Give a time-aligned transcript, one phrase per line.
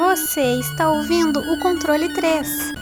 [0.00, 2.72] Você está ouvindo o controle 3.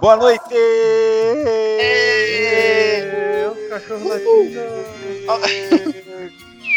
[0.00, 0.54] Boa noite!
[3.50, 4.60] Os cachorros latindo.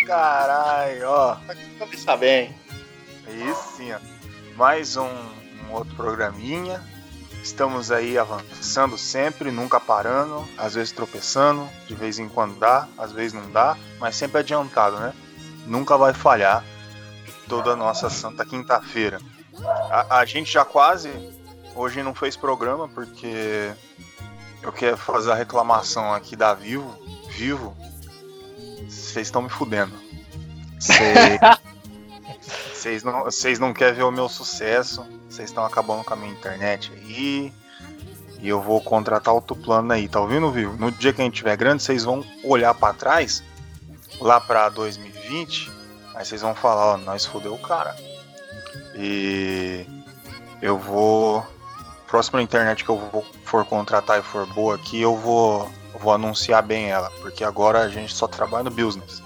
[0.07, 1.37] Caralho, ó.
[1.77, 2.64] Começar bem.
[4.55, 6.81] Mais um, um outro programinha.
[7.43, 13.11] Estamos aí avançando sempre, nunca parando, às vezes tropeçando, de vez em quando dá, às
[13.11, 15.13] vezes não dá, mas sempre adiantado, né?
[15.67, 16.63] Nunca vai falhar
[17.47, 19.19] toda a nossa Santa Quinta-feira.
[19.91, 21.09] A, a gente já quase
[21.75, 23.71] hoje não fez programa porque
[24.63, 26.97] eu quero fazer a reclamação aqui da Vivo.
[27.29, 27.75] Vivo,
[28.87, 29.93] vocês estão me fudendo.
[32.85, 35.03] Vocês não, vocês não querem ver o meu sucesso.
[35.27, 37.51] Vocês estão acabando com a minha internet aí.
[38.39, 40.77] E eu vou contratar outro plano aí, tá ouvindo, Vivo?
[40.77, 43.43] No dia que a gente tiver grande, vocês vão olhar para trás,
[44.21, 45.71] lá pra 2020,
[46.13, 47.95] aí vocês vão falar, ó, nós fudeu o cara.
[48.93, 49.87] E
[50.61, 51.43] eu vou.
[52.05, 56.13] Próxima internet que eu vou, for contratar e for boa aqui, eu vou, eu vou
[56.13, 59.23] anunciar bem ela, porque agora a gente só trabalha no business.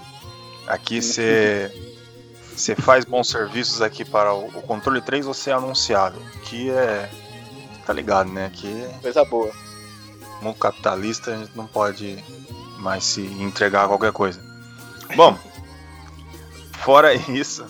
[0.66, 1.89] Aqui você
[2.54, 6.20] você faz bons serviços aqui para o, o controle 3, você é anunciado.
[6.44, 7.10] Que é.
[7.86, 8.50] Tá ligado, né?
[8.54, 9.50] Que Coisa boa.
[10.42, 12.22] mundo capitalista, a gente não pode
[12.78, 14.40] mais se entregar a qualquer coisa.
[15.16, 15.36] Bom,
[16.78, 17.64] fora isso,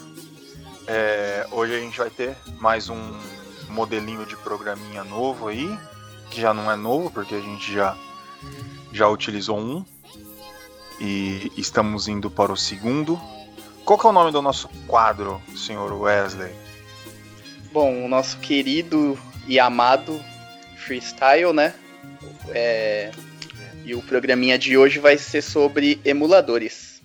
[0.86, 2.98] é, hoje a gente vai ter mais um
[3.68, 5.78] modelinho de programinha novo aí,
[6.30, 7.96] que já não é novo, porque a gente já,
[8.92, 9.84] já utilizou um.
[10.98, 13.18] E estamos indo para o segundo.
[13.90, 16.54] Qual que é o nome do nosso quadro, senhor Wesley?
[17.72, 19.18] Bom, o nosso querido
[19.48, 20.20] e amado
[20.76, 21.74] freestyle, né?
[22.50, 23.10] É,
[23.84, 27.02] E o programinha de hoje vai ser sobre emuladores.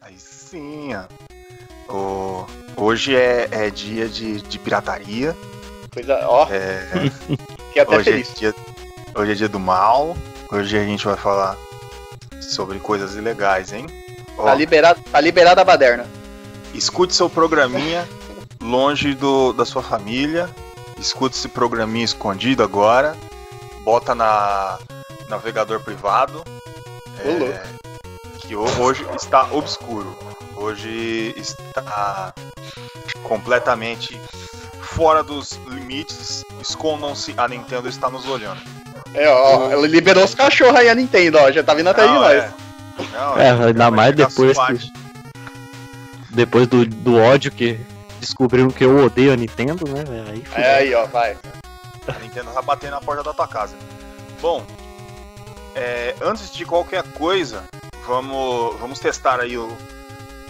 [0.00, 1.92] Aí sim, ó.
[1.94, 2.46] O-
[2.76, 5.36] Hoje é, é dia de, de pirataria.
[5.94, 6.88] Coisa, ó, É,
[7.68, 8.34] fiquei até hoje, é feliz.
[8.34, 8.52] dia,
[9.14, 10.16] hoje é dia do mal.
[10.50, 11.56] Hoje a gente vai falar
[12.40, 13.86] sobre coisas ilegais, hein?
[14.40, 16.06] Ó, Tá liberado, tá liberada a baderna.
[16.74, 18.08] escute seu programinha
[18.60, 20.48] longe do, da sua família.
[20.98, 23.16] Escute esse programinha escondido agora.
[23.82, 24.78] Bota na
[25.28, 26.42] navegador privado.
[27.24, 27.62] É,
[28.40, 30.16] que ho- hoje está obscuro.
[30.56, 32.34] Hoje está
[33.22, 34.20] completamente
[34.80, 36.44] fora dos limites.
[36.60, 38.60] Escondam-se, a Nintendo está nos olhando.
[39.14, 42.12] É, ó, ela liberou os cachorros aí a Nintendo, ó, já tá vindo até de
[42.12, 42.32] nós.
[42.34, 42.50] é.
[43.12, 44.92] Não, É, ainda mais depois que.
[46.30, 47.78] Depois do, do ódio que
[48.20, 50.04] descobriram que eu odeio a Nintendo, né?
[50.30, 50.64] Aí fudeu.
[50.64, 51.36] É aí, ó, vai.
[52.06, 53.74] A Nintendo vai bater na porta da tua casa.
[54.40, 54.64] Bom,
[55.74, 57.64] é, antes de qualquer coisa,
[58.06, 59.76] vamos, vamos testar aí o-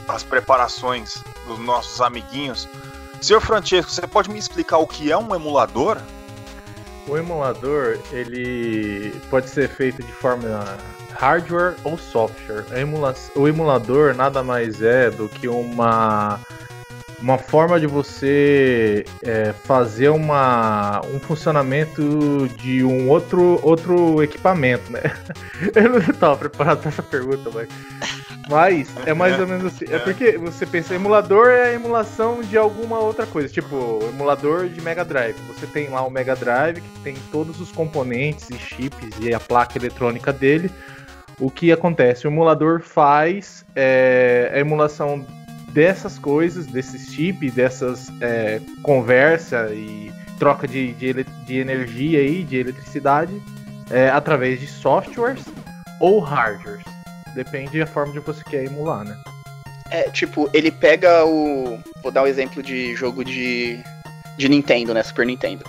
[0.09, 1.16] as preparações
[1.47, 2.69] dos nossos amiguinhos.
[3.21, 5.99] Senhor Francesco, você pode me explicar o que é um emulador?
[7.09, 10.78] O emulador, ele pode ser feito de forma
[11.20, 12.64] hardware ou software.
[12.75, 16.41] Emula- o emulador nada mais é do que uma
[17.20, 25.03] uma forma de você é, fazer uma, um funcionamento de um outro, outro equipamento, né?
[25.76, 27.69] Eu não estava preparado para essa pergunta, mas,
[28.48, 29.84] mas é mais ou menos assim.
[29.91, 34.80] É porque você pensa, emulador é a emulação de alguma outra coisa, tipo emulador de
[34.80, 35.36] Mega Drive.
[35.48, 39.38] Você tem lá o Mega Drive que tem todos os componentes e chips e a
[39.38, 40.70] placa eletrônica dele.
[41.41, 42.27] O que acontece?
[42.27, 45.27] O emulador faz é, a emulação
[45.73, 52.56] dessas coisas, desses chips, dessas é, conversa e troca de, de, de energia aí, de
[52.56, 53.33] eletricidade,
[53.91, 55.45] é, através de softwares
[55.98, 56.84] ou hardwares.
[57.34, 59.16] Depende da forma de você quer emular, né?
[59.91, 61.78] É, tipo, ele pega o.
[62.03, 63.78] Vou dar um exemplo de jogo de.
[64.36, 65.03] de Nintendo, né?
[65.03, 65.65] Super Nintendo.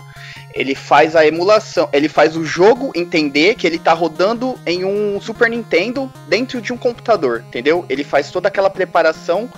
[0.53, 5.19] Ele faz a emulação, ele faz o jogo entender que ele tá rodando em um
[5.21, 7.85] Super Nintendo dentro de um computador, entendeu?
[7.89, 9.49] Ele faz toda aquela preparação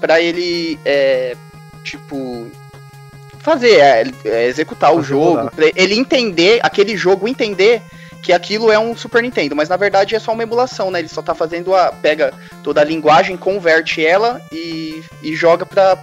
[0.00, 1.36] pra ele, é,
[1.84, 2.50] tipo,
[3.38, 7.82] fazer, é, é, executar o jogo, ele entender, aquele jogo entender
[8.22, 10.98] que aquilo é um Super Nintendo, mas na verdade é só uma emulação, né?
[10.98, 11.90] Ele só tá fazendo a.
[11.90, 12.32] pega
[12.62, 15.96] toda a linguagem, converte ela e, e joga pra,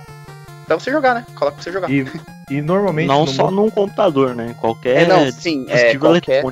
[0.66, 1.26] pra você jogar, né?
[1.36, 1.90] Coloca pra você jogar.
[1.90, 2.06] E,
[2.50, 3.08] e normalmente.
[3.08, 4.56] Não no só mundo- num computador, né?
[4.60, 6.44] Qualquer É, não, sim, é, qualquer.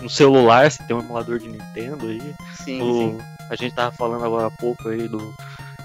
[0.00, 2.22] No celular, você tem um emulador de Nintendo aí.
[2.64, 3.18] Sim, O- sim.
[3.50, 5.34] a gente tava falando agora há pouco aí do,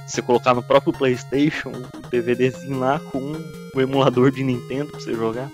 [0.07, 3.33] você colocar no próprio PlayStation um DVDzinho lá com
[3.75, 5.49] o emulador de Nintendo pra você jogar.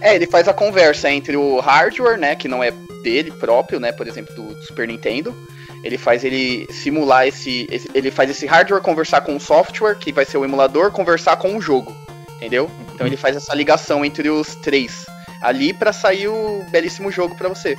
[0.00, 2.70] É, ele faz a conversa entre o hardware, né, que não é
[3.02, 5.34] dele próprio, né, por exemplo, do Super Nintendo.
[5.84, 10.12] Ele faz ele simular esse, esse ele faz esse hardware conversar com o software, que
[10.12, 11.94] vai ser o emulador, conversar com o jogo,
[12.36, 12.70] entendeu?
[13.02, 15.04] Então ele faz essa ligação entre os três
[15.42, 17.76] ali para sair o belíssimo jogo para você.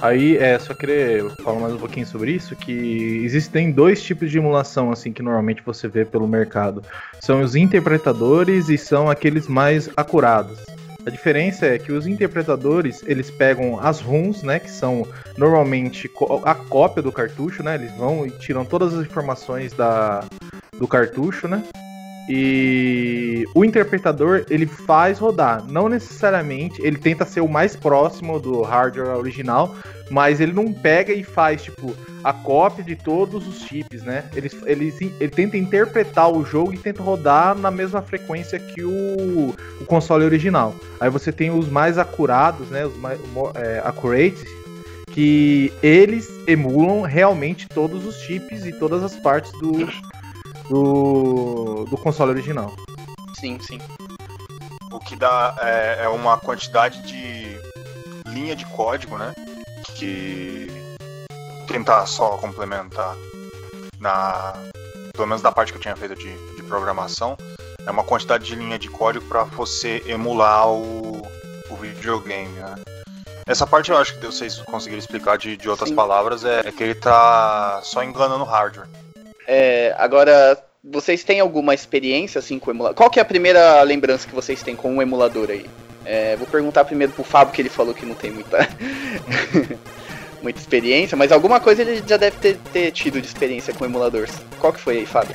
[0.00, 4.38] Aí, é, só querer falar mais um pouquinho sobre isso, que existem dois tipos de
[4.38, 6.82] emulação, assim, que normalmente você vê pelo mercado.
[7.20, 10.60] São os interpretadores e são aqueles mais acurados.
[11.06, 15.06] A diferença é que os interpretadores, eles pegam as ROMs, né, que são
[15.36, 16.08] normalmente
[16.44, 20.24] a cópia do cartucho, né, eles vão e tiram todas as informações da,
[20.78, 21.62] do cartucho, né,
[22.28, 28.62] e o interpretador ele faz rodar, não necessariamente, ele tenta ser o mais próximo do
[28.62, 29.76] hardware original,
[30.10, 34.24] mas ele não pega e faz tipo a cópia de todos os chips, né?
[34.34, 39.54] Ele, ele, ele tenta interpretar o jogo e tenta rodar na mesma frequência que o,
[39.80, 40.74] o console original.
[40.98, 42.86] Aí você tem os mais acurados, né?
[42.86, 43.20] Os mais
[43.56, 44.44] é, accurate,
[45.10, 49.86] que eles emulam realmente todos os chips e todas as partes do,
[50.68, 52.74] do, do console original.
[53.38, 53.78] Sim, sim.
[54.92, 57.58] O que dá é, é uma quantidade de
[58.26, 59.34] linha de código, né?
[59.96, 60.66] Que
[61.66, 63.14] tentar só complementar
[63.98, 64.52] na
[65.12, 67.36] pelo menos da parte que eu tinha feito de, de programação
[67.86, 71.22] é uma quantidade de linha de código para você emular o,
[71.70, 72.74] o videogame, né?
[73.46, 75.94] Essa parte eu acho que vocês conseguiram explicar de, de outras Sim.
[75.94, 78.88] palavras é, é, que ele tá só enganando o hardware.
[79.46, 82.96] É, agora, vocês têm alguma experiência assim com o emulador?
[82.96, 85.66] Qual que é a primeira lembrança que vocês têm com o emulador aí?
[86.04, 88.68] É, vou perguntar primeiro pro Fábio, que ele falou que não tem muita,
[90.42, 94.32] muita experiência, mas alguma coisa ele já deve ter, ter tido de experiência com emuladores.
[94.60, 95.34] Qual que foi aí, Fábio?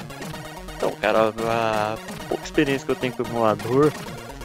[0.77, 1.97] Então, cara, a
[2.29, 3.91] pouca experiência que eu tenho com o emulador,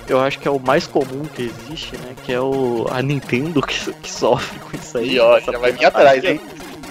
[0.09, 2.15] eu acho que é o mais comum que existe, né?
[2.25, 5.13] Que é o a Nintendo que, que sofre com isso aí.
[5.13, 6.41] E ó, já vai vir atrás, hein?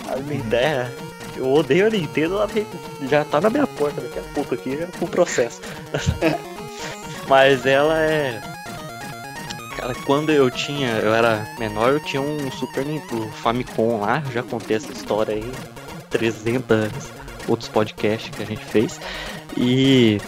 [0.10, 0.92] A Nintendo,
[1.36, 2.50] eu odeio a Nintendo, ela
[3.10, 5.62] já tá na minha porta daqui a pouco aqui, já com o processo.
[7.28, 8.42] Mas ela é.
[9.78, 10.98] Cara, quando eu tinha.
[10.98, 15.52] Eu era menor, eu tinha um Super Nintendo Famicom lá, já contei essa história aí.
[16.10, 16.92] 300
[17.48, 19.00] outros podcasts que a gente fez.
[19.58, 20.20] E.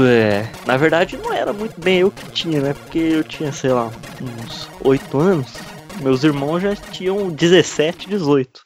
[0.00, 2.74] É, na verdade não era muito bem eu que tinha, né?
[2.74, 5.54] Porque eu tinha, sei lá, uns 8 anos.
[6.00, 8.60] Meus irmãos já tinham 17, 18.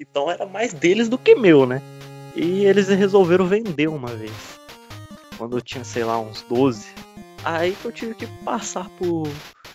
[0.00, 1.82] Então era mais deles do que meu, né?
[2.34, 4.58] E eles resolveram vender uma vez.
[5.36, 6.88] Quando eu tinha, sei lá, uns 12.
[7.44, 9.24] Aí que eu tive que passar pro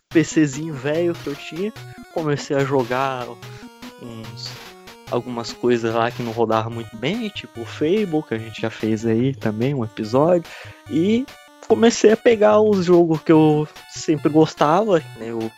[0.09, 1.73] PCzinho velho que eu tinha.
[2.13, 3.27] Comecei a jogar
[4.01, 4.65] uns
[5.11, 8.69] algumas coisas lá que não rodavam muito bem, tipo o Fable, que a gente já
[8.69, 10.49] fez aí também, um episódio.
[10.89, 11.25] E
[11.67, 15.31] comecei a pegar os jogos que eu sempre gostava, né?
[15.31, 15.51] O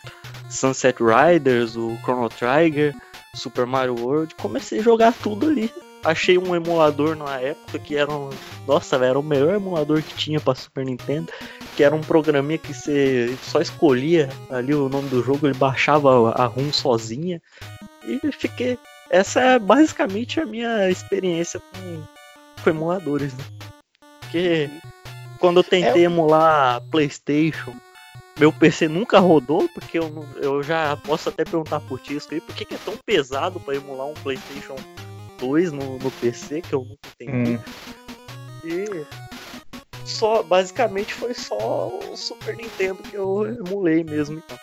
[0.49, 2.95] Sunset Riders, o Chrono Trigger,
[3.37, 5.71] Super Mario World, comecei a jogar tudo ali.
[6.03, 8.29] Achei um emulador na época que era um,
[8.67, 11.31] nossa, era o melhor emulador que tinha para Super Nintendo,
[11.75, 16.31] que era um programinha que você só escolhia ali o nome do jogo, ele baixava
[16.31, 17.41] a ROM sozinha.
[18.05, 18.77] E fiquei
[19.09, 22.03] essa é basicamente a minha experiência com,
[22.63, 23.43] com emuladores, né?
[24.21, 24.69] Porque
[25.39, 26.05] quando eu tentei é...
[26.05, 27.73] emular PlayStation
[28.37, 32.39] meu PC nunca rodou, porque eu, eu já posso até perguntar por ti isso aí,
[32.39, 34.75] por que, que é tão pesado para emular um PlayStation
[35.39, 37.57] 2 no, no PC, que eu nunca entendi.
[37.57, 37.61] Hum.
[38.63, 39.05] E
[40.05, 44.57] só, basicamente foi só o Super Nintendo que eu emulei mesmo, então.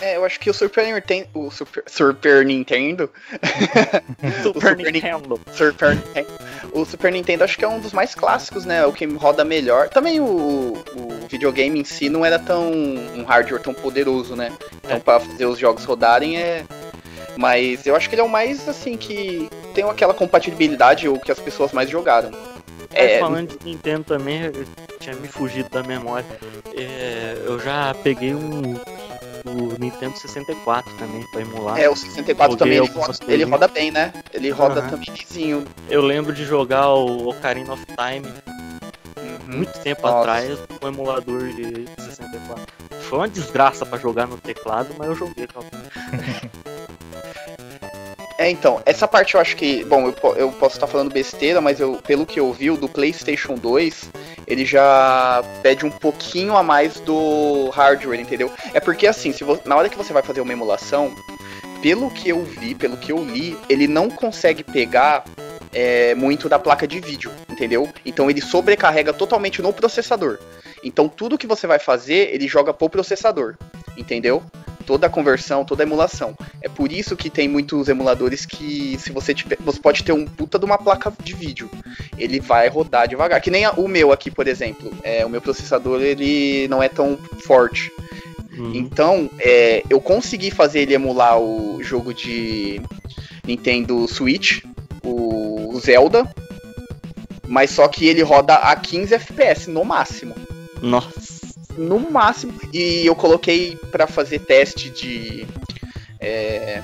[0.00, 1.28] É, eu acho que o Super Nintendo.
[1.32, 3.10] O Super, Super Nintendo.
[4.42, 5.40] Super, Super Nintendo.
[5.52, 6.28] Super Nintendo.
[6.72, 8.84] O Super Nintendo acho que é um dos mais clássicos, né?
[8.84, 9.88] O que roda melhor.
[9.88, 12.70] Também o, o videogame em si não era tão.
[12.70, 14.52] um hardware tão poderoso, né?
[14.84, 15.00] Então é.
[15.00, 16.64] pra fazer os jogos rodarem é.
[17.36, 21.30] Mas eu acho que ele é o mais assim que tem aquela compatibilidade ou que
[21.30, 22.30] as pessoas mais jogaram.
[22.92, 24.40] É, falando de Nintendo também,
[24.98, 26.26] tinha me fugido da memória.
[26.74, 28.74] É, eu já peguei um
[29.46, 31.78] do Nintendo 64 também, pra emular.
[31.78, 34.12] É, o 64 também ele roda, ele roda, bem, né?
[34.32, 34.90] Ele roda uhum.
[34.90, 35.08] também.
[35.88, 38.26] Eu lembro de jogar o Ocarina of Time
[39.46, 39.56] uhum.
[39.58, 40.18] muito tempo Nossa.
[40.18, 42.66] atrás com o emulador de 64.
[43.02, 45.46] Foi uma desgraça para jogar no teclado, mas eu joguei.
[48.46, 49.82] É, então, essa parte eu acho que.
[49.86, 52.88] Bom, eu, eu posso estar falando besteira, mas eu, pelo que eu vi, o do
[52.88, 54.08] PlayStation 2,
[54.46, 58.48] ele já pede um pouquinho a mais do hardware, entendeu?
[58.72, 61.12] É porque assim, se na hora que você vai fazer uma emulação,
[61.82, 65.24] pelo que eu vi, pelo que eu li, ele não consegue pegar
[65.72, 67.88] é, muito da placa de vídeo, entendeu?
[68.04, 70.38] Então ele sobrecarrega totalmente no processador.
[70.84, 73.56] Então tudo que você vai fazer, ele joga pro processador,
[73.96, 74.40] entendeu?
[74.86, 76.34] Toda a conversão, toda a emulação.
[76.62, 80.24] É por isso que tem muitos emuladores que, se você tiver, você pode ter um
[80.24, 81.68] puta de uma placa de vídeo,
[82.16, 83.40] ele vai rodar devagar.
[83.40, 84.92] Que nem a- o meu aqui, por exemplo.
[85.02, 87.90] É, o meu processador ele não é tão forte.
[88.56, 88.72] Uhum.
[88.74, 92.80] Então, é, eu consegui fazer ele emular o jogo de
[93.44, 94.62] Nintendo Switch,
[95.04, 96.26] o Zelda,
[97.46, 100.34] mas só que ele roda a 15 FPS no máximo.
[100.80, 101.45] Nossa.
[101.76, 102.52] No máximo.
[102.72, 105.46] E eu coloquei pra fazer teste de.
[106.20, 106.82] é,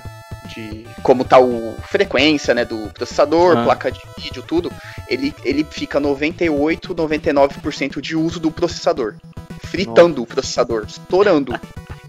[0.55, 3.65] de como tá o frequência, né, do processador, Ah.
[3.65, 4.71] placa de vídeo, tudo.
[5.09, 9.15] Ele, ele fica 98, 99% de uso do processador.
[9.65, 11.59] Fritando o processador, estourando.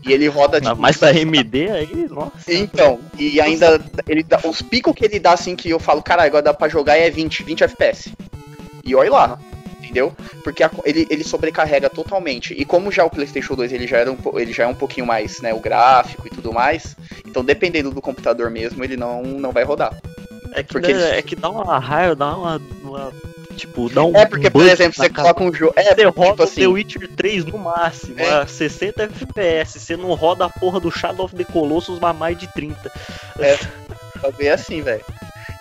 [0.06, 2.32] E ele roda Ah, Mas da AMD aí, nossa.
[2.54, 6.24] então, e ainda ele dá, os picos que ele dá assim que eu falo, cara,
[6.24, 8.12] agora dá pra jogar é 20, 20 FPS.
[8.84, 9.40] E olha lá,
[9.94, 10.14] entendeu?
[10.44, 12.54] Porque a- ele, ele sobrecarrega totalmente.
[12.58, 15.06] E como já o PlayStation 2 ele já era um, ele já é um pouquinho
[15.06, 16.96] mais, né, o gráfico e tudo mais,
[17.26, 19.96] então dependendo do computador mesmo, ele não não vai rodar.
[20.54, 23.12] É que, Porque dá, eles- é que dá uma raiva, dá uma, uma-
[23.56, 24.18] Tipo, dá um.
[24.18, 26.68] É porque, por exemplo, você coloca um jogo, é, Você roda tipo o assim, The
[26.68, 28.38] Witcher 3 no máximo, É.
[28.42, 29.80] a 60 FPS.
[29.80, 32.92] Você não roda a porra do Shadow of the Colossus a mais de 30.
[34.20, 35.04] Tá bem assim, velho.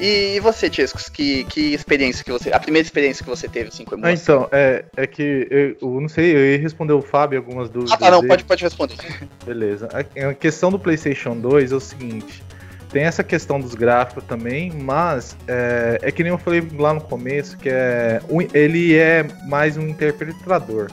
[0.04, 2.52] E, você, Tiescos, que, que experiência que você.
[2.52, 4.34] A primeira experiência que você teve, assim, com Ah, emulação?
[4.34, 7.92] então, é, é que eu, eu não sei, eu ia responder o Fábio algumas dúvidas.
[7.92, 8.28] Ah, tá, não, dele.
[8.28, 8.96] pode, pode responder.
[9.46, 9.88] Beleza.
[9.92, 12.42] A, a questão do PlayStation 2 é o seguinte:
[12.90, 17.00] tem essa questão dos gráficos também, mas é, é que nem eu falei lá no
[17.00, 20.90] começo, que é um- ele é mais um interpretador.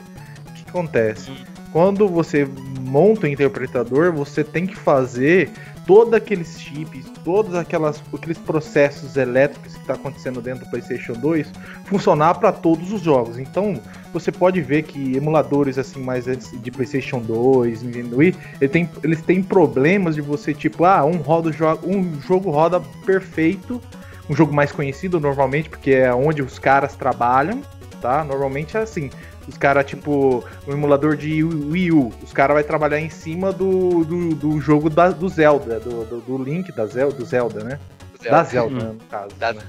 [0.49, 1.31] O que acontece?
[1.71, 2.47] Quando você
[2.79, 5.51] monta o interpretador, você tem que fazer
[5.89, 11.51] todos aqueles chips, todos aquelas, aqueles processos elétricos que está acontecendo dentro do PlayStation 2
[11.86, 13.39] funcionar para todos os jogos.
[13.39, 13.81] Então,
[14.13, 19.19] você pode ver que emuladores assim mais de PlayStation 2, Nintendo Wii, ele tem- eles
[19.24, 21.50] têm problemas de você tipo, ah, um roda
[21.84, 23.81] um jogo roda perfeito,
[24.29, 27.63] um jogo mais conhecido normalmente, porque é onde os caras trabalham,
[28.00, 28.24] tá?
[28.24, 29.10] Normalmente é assim.
[29.49, 34.05] Os caras, tipo, um emulador de Wii U, os caras vão trabalhar em cima do,
[34.05, 37.79] do, do jogo da- do Zelda, do, do, do Link da Zelda, do Zelda, né?
[38.23, 38.93] Da Zelda, Hum.
[38.93, 39.35] no caso.
[39.39, 39.63] Da- né?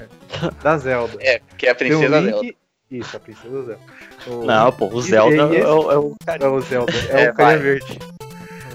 [0.63, 1.17] Da Zelda.
[1.21, 2.55] É, que é a princesa Link- Zelda.
[2.91, 3.79] Isso, a princesa Zelda.
[4.27, 6.45] O- Não, pô, o E- Zelda e esse- é, o- é o cara.
[6.45, 7.59] É o Zelda, é, É, o carinha vai.
[7.59, 7.99] verde.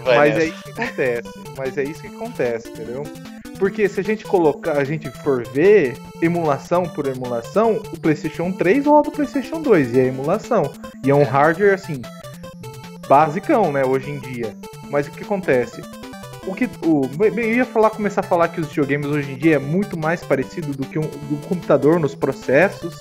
[0.03, 0.45] Vai Mas nessa.
[0.45, 1.29] é isso que acontece.
[1.57, 3.03] Mas é isso que acontece, entendeu?
[3.57, 8.85] Porque se a gente colocar, a gente for ver emulação por emulação, o PlayStation 3
[8.85, 10.71] roda o PlayStation 2 e é emulação.
[11.03, 12.01] E é um hardware assim
[13.07, 14.55] basicão, né, hoje em dia.
[14.89, 15.81] Mas o que acontece?
[16.45, 19.55] O que o eu ia falar começar a falar que os videogames hoje em dia
[19.55, 22.95] é muito mais parecido do que um do computador nos processos,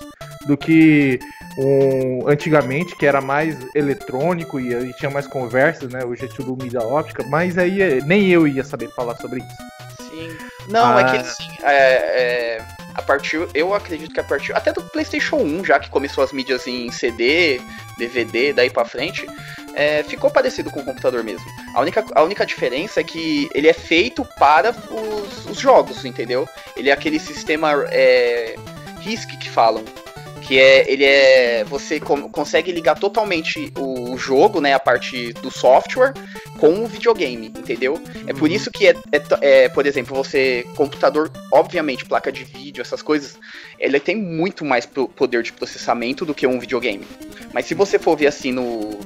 [0.47, 1.19] do que
[1.59, 6.05] um, antigamente, que era mais eletrônico e, e tinha mais conversas, né?
[6.05, 10.11] Hoje é tudo mídia óptica, mas aí é, nem eu ia saber falar sobre isso.
[10.11, 10.37] Sim.
[10.69, 11.05] Não, é Ah.
[11.05, 12.63] que assim, é, é,
[12.95, 16.33] a partir, eu acredito que a partir, até do PlayStation 1, já que começou as
[16.33, 17.61] mídias em CD,
[17.99, 19.27] DVD, daí pra frente,
[19.75, 21.45] é, ficou parecido com o computador mesmo.
[21.75, 26.49] A única, a única diferença é que ele é feito para os, os jogos, entendeu?
[26.77, 28.55] Ele é aquele sistema é,
[29.01, 29.85] RISC que falam.
[30.47, 31.65] Que é, ele é.
[31.65, 34.75] Você consegue ligar totalmente o jogo, né?
[34.75, 36.13] A parte do software
[36.59, 38.01] com o videogame, entendeu?
[38.27, 42.83] É por isso que é, é é, por exemplo, você computador, obviamente, placa de vídeo,
[42.83, 43.39] essas coisas,
[43.79, 47.07] ele tem muito mais poder de processamento do que um videogame.
[47.53, 48.99] Mas se você for ver assim no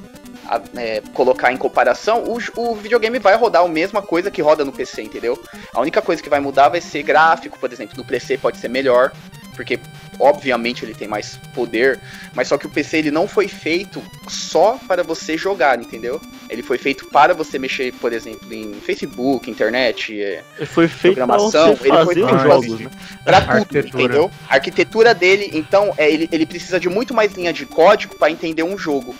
[0.48, 4.64] a- é, colocar em comparação, o, o videogame vai rodar a mesma coisa que roda
[4.64, 5.40] no PC, entendeu?
[5.72, 8.68] A única coisa que vai mudar vai ser gráfico, por exemplo, no PC pode ser
[8.68, 9.12] melhor,
[9.58, 9.76] porque
[10.20, 11.98] obviamente ele tem mais poder,
[12.32, 16.20] mas só que o PC ele não foi feito só para você jogar, entendeu?
[16.48, 21.16] Ele foi feito para você mexer, por exemplo, em Facebook, internet, é, Ele foi feito
[21.16, 22.90] pra programação, você ele foi feito os pra jogos, né?
[23.24, 24.04] pra tudo, Arquitetura.
[24.04, 24.30] entendeu?
[24.48, 28.30] A arquitetura dele, então, é, ele, ele precisa de muito mais linha de código para
[28.30, 29.12] entender um jogo.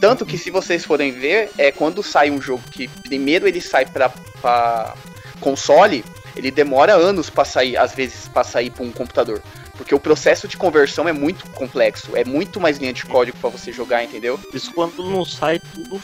[0.00, 3.86] Tanto que se vocês forem ver, é quando sai um jogo que primeiro ele sai
[3.86, 4.08] pra,
[4.42, 4.92] pra
[5.38, 6.04] console,
[6.36, 9.40] ele demora anos pra sair, às vezes, pra sair pra um computador.
[9.76, 13.50] Porque o processo de conversão é muito complexo, é muito mais linha de código pra
[13.50, 14.38] você jogar, entendeu?
[14.52, 15.98] Isso quando não sai tudo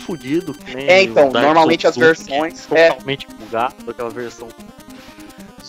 [0.75, 2.89] nem É, então, normalmente as Souls, versões- é é.
[2.91, 4.49] Totalmente bugado, aquela versão.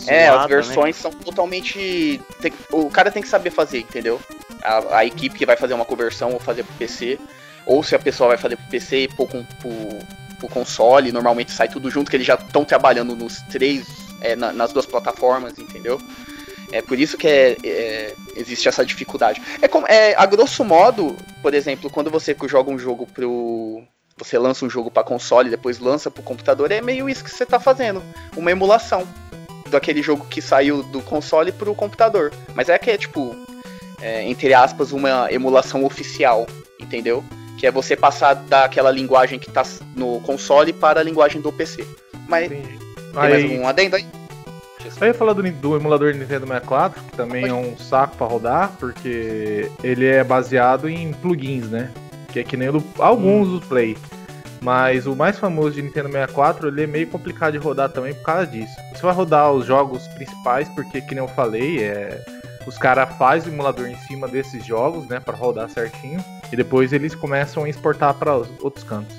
[0.06, 0.48] É, as né?
[0.48, 2.20] versões são totalmente.
[2.40, 4.20] tem- o cara tem que saber fazer, entendeu?
[4.62, 7.18] A, a equipe que vai fazer uma conversão ou fazer pro PC,
[7.64, 9.70] ou se a pessoa vai fazer pro PC e pôr com, pro,
[10.40, 13.86] pro console, normalmente sai tudo junto, que eles já estão trabalhando nos três,
[14.20, 16.00] é, na- nas duas plataformas, entendeu?
[16.72, 19.42] É por isso que é, é, existe essa dificuldade.
[19.60, 23.82] É como, é, a grosso modo, por exemplo, quando você joga um jogo pro.
[24.16, 27.30] Você lança um jogo para console e depois lança pro computador, é meio isso que
[27.30, 28.02] você tá fazendo.
[28.36, 29.06] Uma emulação
[29.70, 32.32] daquele jogo que saiu do console pro computador.
[32.54, 33.34] Mas é que é tipo,
[34.00, 36.46] é, entre aspas, uma emulação oficial,
[36.78, 37.24] entendeu?
[37.58, 39.62] Que é você passar daquela linguagem que tá
[39.96, 41.86] no console para a linguagem do PC.
[42.28, 42.78] Mas Entendi.
[42.78, 44.06] tem mais Aí, um adendo aí?
[45.00, 48.72] Eu ia falar do, do emulador Nintendo 64, que também é um saco pra rodar,
[48.78, 51.90] porque ele é baseado em plugins, né?
[52.32, 53.96] Que é que nem do, alguns do Play.
[54.60, 58.22] Mas o mais famoso de Nintendo 64, ele é meio complicado de rodar também por
[58.22, 58.72] causa disso.
[58.94, 62.24] Você vai rodar os jogos principais, porque, que nem eu falei, é,
[62.64, 66.92] os caras fazem o emulador em cima desses jogos, né, para rodar certinho, e depois
[66.92, 69.16] eles começam a exportar para os outros cantos.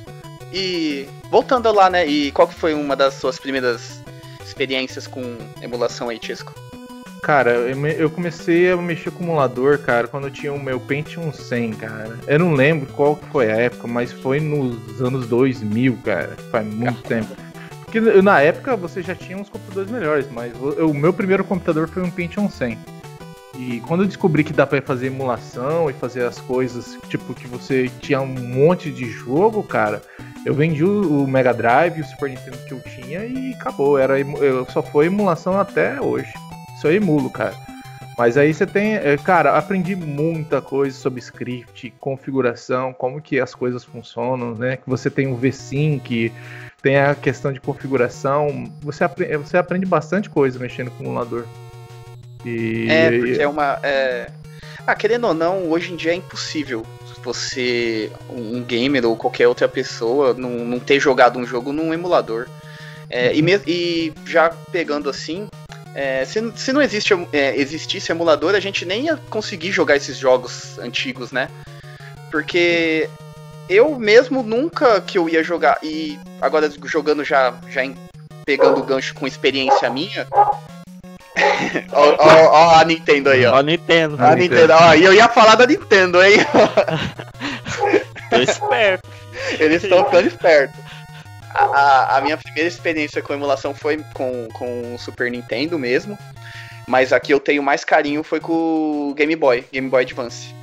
[0.53, 2.05] E voltando lá, né?
[2.05, 4.01] E qual que foi uma das suas primeiras
[4.45, 6.53] experiências com emulação aí, Tisco?
[7.21, 10.77] Cara, eu, me- eu comecei a mexer com emulador, cara, quando eu tinha o meu
[10.79, 12.19] Pentium 100, cara.
[12.27, 16.35] Eu não lembro qual foi a época, mas foi nos anos 2000, cara.
[16.51, 17.29] Faz muito tempo.
[17.85, 21.88] Porque na época você já tinha uns computadores melhores, mas o, o meu primeiro computador
[21.88, 22.77] foi um Pentium 100.
[23.57, 27.47] E quando eu descobri que dá pra fazer emulação e fazer as coisas, tipo, que
[27.47, 30.01] você tinha um monte de jogo, cara,
[30.45, 33.97] eu vendi o, Mega Drive, o Super Nintendo que eu tinha e acabou.
[33.97, 36.31] Era, eu só foi emulação até hoje.
[36.83, 37.55] Eu emulo, cara.
[38.17, 43.55] Mas aí você tem, é, cara, aprendi muita coisa sobre script, configuração, como que as
[43.55, 44.77] coisas funcionam, né?
[44.77, 46.31] Que você tem o V-Sync,
[46.81, 48.71] tem a questão de configuração.
[48.81, 51.45] Você, apre- você aprende bastante coisa mexendo com o emulador.
[52.45, 53.79] E É, porque é uma.
[53.81, 54.27] É...
[54.85, 56.85] Ah, querendo ou não, hoje em dia é impossível
[57.24, 62.48] você, um gamer ou qualquer outra pessoa, não, não ter jogado um jogo num emulador.
[63.10, 65.48] É, e, me- e já pegando assim,
[65.94, 69.95] é, se, não- se não existe, é, existisse emulador, a gente nem ia conseguir jogar
[69.95, 71.47] esses jogos antigos, né?
[72.32, 73.08] Porque
[73.69, 77.95] eu mesmo nunca que eu ia jogar, e agora jogando já, já em-
[78.45, 80.28] pegando o gancho com experiência minha.
[81.91, 83.58] Ó, ó- ó a Nintendo aí, ó.
[83.58, 84.17] Ó, Nintendo.
[84.24, 86.38] A Nintendo, ó, e eu ia falar da Nintendo, hein?
[88.30, 89.08] Tô esperto.
[89.60, 90.80] Eles estão ficando espertos.
[91.54, 96.17] A, a- a minha primeira experiência com emulação foi com, com o Super Nintendo mesmo.
[96.88, 100.54] Mas aqui eu tenho mais carinho foi com o Game Boy, Game Boy Advance.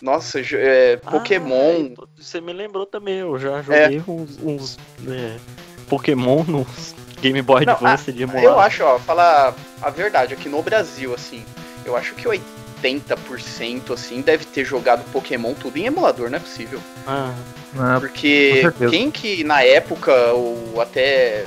[0.00, 1.90] Nossa, é, Pokémon.
[2.00, 5.36] Ah, você me lembrou também, eu já joguei uns, uns, é,
[5.88, 8.42] Pokémon nos Game Boy Não, Advance de emular.
[8.42, 11.44] eu acho, ó, falar a verdade, aqui no Brasil, assim,
[11.84, 12.26] eu acho que
[12.82, 16.80] 80% assim deve ter jogado Pokémon tudo em emulador, não é possível.
[17.06, 17.34] Ah,
[17.78, 18.90] Ah, Porque com certeza.
[18.90, 21.44] quem que na época ou até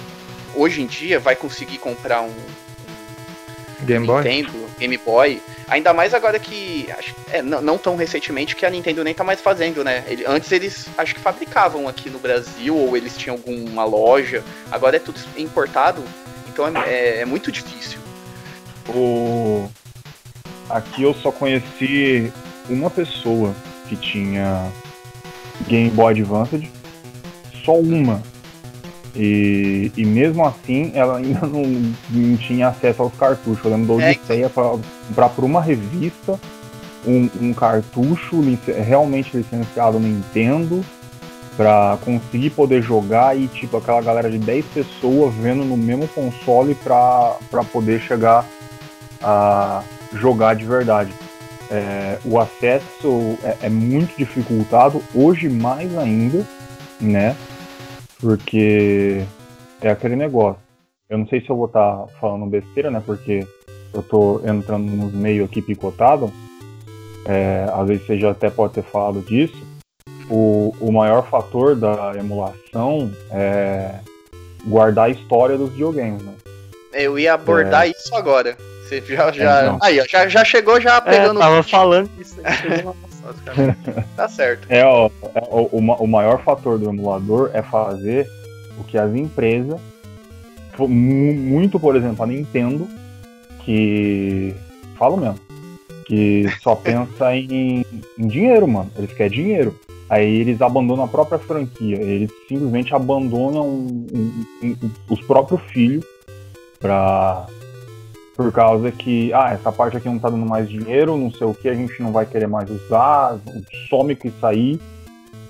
[0.55, 2.33] hoje em dia vai conseguir comprar um
[3.81, 4.23] Game Boy?
[4.23, 5.41] Nintendo, Game Boy?
[5.67, 6.87] Ainda mais agora que.
[6.97, 10.03] Acho, é, não, não tão recentemente que a Nintendo nem tá mais fazendo, né?
[10.07, 14.43] Ele- antes eles acho que fabricavam aqui no Brasil, ou eles tinham alguma loja.
[14.71, 16.03] Agora é tudo importado,
[16.47, 17.99] então é, é- é muito difícil.
[18.93, 19.67] O...
[20.69, 22.31] Aqui eu só conheci
[22.69, 23.53] uma pessoa
[23.87, 24.67] que tinha
[25.67, 26.69] Game Boy Advance,
[27.63, 28.21] só uma.
[29.15, 31.63] E, e mesmo assim ela ainda não,
[32.09, 33.63] não tinha acesso aos cartuchos.
[33.63, 34.63] Eu lembro da É, Odisseia pra
[35.07, 36.39] comprar por uma revista
[37.05, 40.83] um, um cartucho lic- realmente licenciado Nintendo
[41.55, 46.75] pra conseguir poder jogar e tipo aquela galera de 10 pessoas vendo no mesmo console
[46.75, 47.37] pra
[47.71, 48.45] poder chegar
[49.25, 49.83] a
[50.13, 51.11] jogar de verdade.
[51.71, 56.45] É, o acesso é, é muito dificultado, hoje mais ainda,
[57.01, 57.35] né?
[58.19, 59.23] Porque
[59.81, 60.61] é aquele negócio.
[61.09, 63.01] Eu não sei se eu vou estar falando besteira, né?
[63.03, 63.47] Porque
[63.93, 66.31] eu tô entrando nos meios aqui picotado.
[67.25, 69.57] É, às vezes você já até pode ter falado disso.
[70.29, 73.95] O, o maior fator da emulação é
[74.65, 76.33] guardar a história dos videogames, né?
[76.93, 78.55] Eu ia abordar isso agora.
[78.87, 79.79] Você já, já, Então.
[79.81, 81.39] aí, ó, já, já chegou já é, pegando.
[81.39, 82.95] tava falando passado,
[84.15, 84.67] Tá certo.
[84.69, 88.27] É, ó, é, o, o ma- o maior fator do emulador é fazer
[88.79, 89.79] o que as empresas,
[90.77, 92.87] muito por exemplo a Nintendo,
[93.63, 94.53] que
[94.97, 95.39] falo mesmo,
[96.05, 97.83] que só pensa em,
[98.17, 98.91] em dinheiro, mano.
[98.97, 99.79] Eles querem dinheiro.
[100.07, 101.95] Aí eles abandonam a própria franquia.
[101.99, 106.05] Eles simplesmente abandonam um- um- um- os próprios filhos
[106.79, 107.47] pra.
[108.35, 111.53] Por causa que, ah, essa parte aqui não tá dando mais dinheiro, não sei o
[111.53, 113.39] que, a gente não vai querer mais usar,
[113.89, 114.79] some com isso aí.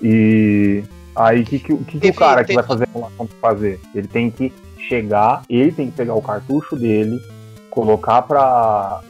[0.00, 0.84] E
[1.16, 3.80] aí, o que, que, o que, que o cara que vai fazer a que fazer?
[3.92, 4.52] Ele tem que
[4.88, 7.18] chegar, ele tem que pegar o cartucho dele,
[7.70, 9.02] colocar para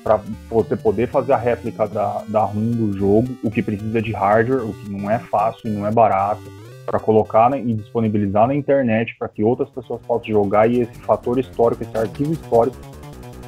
[0.48, 4.64] você poder fazer a réplica da, da ROM do jogo, o que precisa de hardware,
[4.64, 6.42] o que não é fácil e não é barato,
[6.86, 10.98] para colocar né, e disponibilizar na internet para que outras pessoas possam jogar e esse
[11.00, 12.76] fator histórico, esse arquivo histórico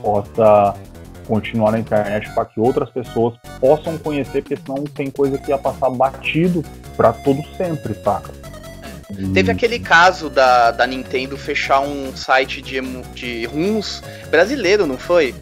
[0.02, 0.74] possa
[1.26, 5.58] continuar na internet para que outras pessoas possam conhecer, porque senão tem coisa que ia
[5.58, 6.64] passar batido
[6.96, 8.32] para todo sempre, saca?
[9.32, 12.80] Teve aquele caso da, da Nintendo fechar um site de,
[13.14, 15.34] de runs brasileiro, não foi?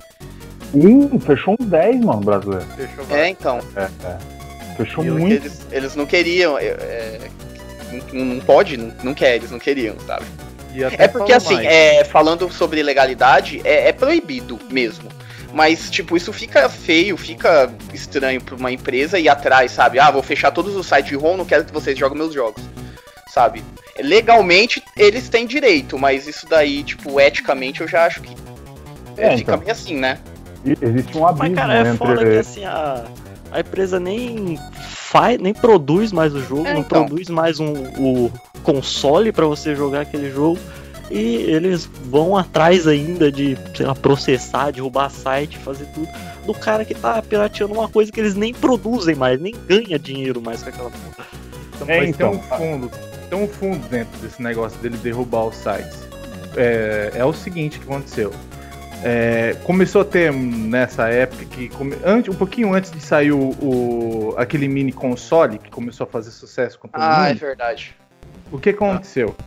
[0.73, 2.65] Hum, fechou uns 10, mano, brasileiro.
[2.77, 3.61] Fechou é, então.
[3.75, 4.19] É, é.
[4.77, 5.33] Fechou e muito.
[5.33, 6.59] Eles, eles não queriam.
[6.59, 7.31] É, é,
[8.13, 10.25] não, não pode, não, não quer, eles não queriam, sabe?
[10.83, 15.09] É porque assim, é, falando sobre legalidade, é, é proibido mesmo.
[15.53, 19.99] Mas, tipo, isso fica feio, fica estranho pra uma empresa ir atrás, sabe?
[19.99, 22.63] Ah, vou fechar todos os sites de ROM, não quero que vocês joguem meus jogos
[23.37, 23.63] sabe?
[23.99, 28.35] Legalmente eles têm direito, mas isso daí, tipo, eticamente eu já acho que
[29.19, 29.59] é, fica então.
[29.59, 30.19] meio assim, né?
[30.65, 31.99] Existe um abismo Mas, cara, é entre...
[31.99, 33.05] foda que assim, a,
[33.51, 37.07] a empresa nem faz, nem produz mais o jogo, é, não então.
[37.07, 38.33] produz mais um, o
[38.63, 40.59] console para você jogar aquele jogo.
[41.09, 46.09] E eles vão atrás ainda de, sei lá, processar, derrubar site, fazer tudo,
[46.45, 50.43] do cara que tá pirateando uma coisa que eles nem produzem mais, nem ganha dinheiro
[50.43, 51.29] mais com aquela porra.
[51.77, 52.91] Então, é, então, tem um fundo,
[53.31, 56.07] tem um fundo dentro desse negócio dele derrubar os sites.
[56.57, 58.33] É, é o seguinte que aconteceu.
[59.09, 61.71] É, começou a ter nessa época que
[62.05, 66.33] antes, um pouquinho antes de sair o, o, aquele mini console que começou a fazer
[66.33, 67.31] sucesso com todo ah, mundo.
[67.31, 67.95] é verdade.
[68.51, 69.37] O que aconteceu?
[69.39, 69.45] Ah.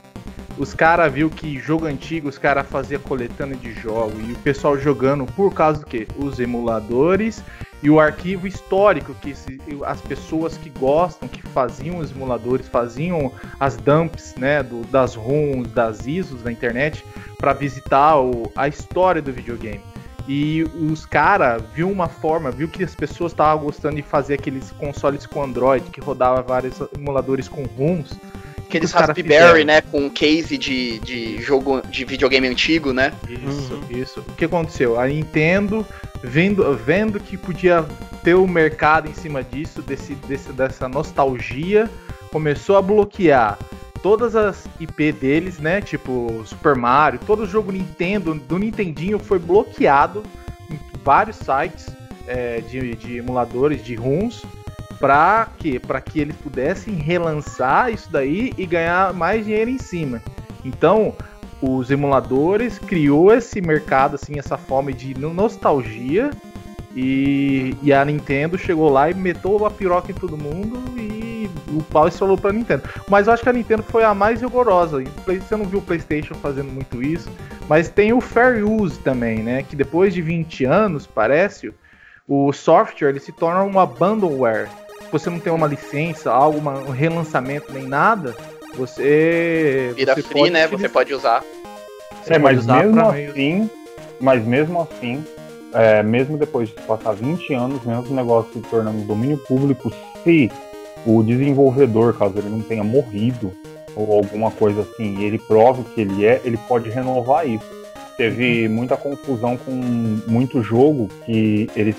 [0.58, 4.78] Os caras viu que jogo antigo os caras faziam coletânea de jogos e o pessoal
[4.78, 6.08] jogando por causa do que?
[6.18, 7.44] Os emuladores
[7.84, 9.34] e o arquivo histórico que
[9.86, 15.68] as pessoas que gostam, que faziam os emuladores, faziam as dumps, né, do, das ROMs,
[15.74, 17.04] das ISOs da internet
[17.40, 19.82] para visitar o, a história do videogame.
[20.28, 24.72] E os caras viu uma forma, viu que as pessoas estavam gostando de fazer aqueles
[24.74, 28.16] consoles com Android que rodava vários emuladores com ROMs.
[28.60, 29.82] Aqueles Raspberry, né?
[29.82, 33.12] Com case de, de jogo de videogame antigo, né?
[33.28, 33.98] Isso, uhum.
[33.98, 34.20] isso.
[34.20, 35.00] O que aconteceu?
[35.00, 35.84] A Nintendo,
[36.22, 37.84] vendo, vendo que podia
[38.24, 41.90] ter o mercado em cima disso, desse, desse, dessa nostalgia,
[42.32, 43.58] começou a bloquear
[44.02, 45.82] todas as IP deles, né?
[45.82, 50.24] Tipo Super Mario, todo jogo Nintendo, do Nintendinho foi bloqueado
[50.70, 51.90] em vários sites
[52.28, 54.46] é, de, de emuladores de ROMs
[55.00, 60.22] para que para que eles pudessem relançar isso daí e ganhar mais dinheiro em cima.
[60.64, 61.16] Então,
[61.62, 66.30] os emuladores criou esse mercado assim, essa fome de nostalgia
[66.96, 71.29] e, e a Nintendo chegou lá e meteu a piroca em todo mundo e
[71.68, 72.84] o pau estrolou pra Nintendo.
[73.08, 75.04] Mas eu acho que a Nintendo foi a mais rigorosa.
[75.26, 77.30] Você não viu o PlayStation fazendo muito isso.
[77.68, 79.64] Mas tem o Fair Use também, né?
[79.64, 81.74] Que depois de 20 anos, parece,
[82.28, 84.70] o software ele se torna uma abandonware
[85.12, 88.36] você não tem uma licença, algo, um relançamento nem nada,
[88.76, 89.94] você.
[89.96, 90.68] Vira você free, né?
[90.68, 91.44] Você pode usar.
[92.24, 93.70] Você é, mas mesmo assim,
[94.20, 95.26] mas mesmo assim,
[95.74, 99.92] é, mesmo depois de passar 20 anos, mesmo o negócio se tornando domínio público,
[100.24, 100.52] se
[101.06, 103.52] o desenvolvedor, caso ele não tenha morrido
[103.96, 107.66] ou alguma coisa assim, ele prove que ele é, ele pode renovar isso.
[108.18, 109.72] Teve muita confusão com
[110.28, 111.96] muito jogo que eles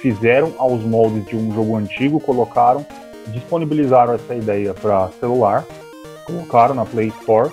[0.00, 2.84] fizeram aos moldes de um jogo antigo, colocaram,
[3.28, 5.64] disponibilizaram essa ideia para celular,
[6.24, 7.50] colocaram na Play Store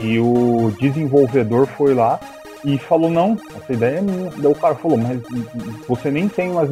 [0.00, 2.18] e o desenvolvedor foi lá
[2.64, 4.30] e falou não, essa ideia é minha.
[4.36, 5.20] Daí o cara falou, mas
[5.86, 6.70] você nem tem mais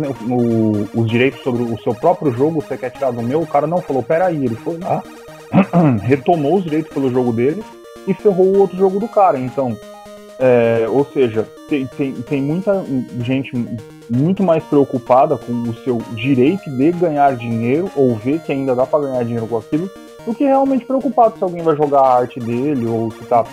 [0.94, 3.42] os direitos sobre o seu próprio jogo, você quer tirar do meu?
[3.42, 5.02] O cara não falou, peraí, ele foi lá,
[6.02, 7.62] retomou os direitos pelo jogo dele
[8.06, 9.38] e ferrou o outro jogo do cara.
[9.38, 9.76] Então,
[10.38, 12.84] é, ou seja, tem, tem, tem muita
[13.20, 13.52] gente
[14.08, 18.86] muito mais preocupada com o seu direito de ganhar dinheiro ou ver que ainda dá
[18.86, 19.90] para ganhar dinheiro com aquilo,
[20.26, 23.44] do que realmente preocupado se alguém vai jogar a arte dele ou se tá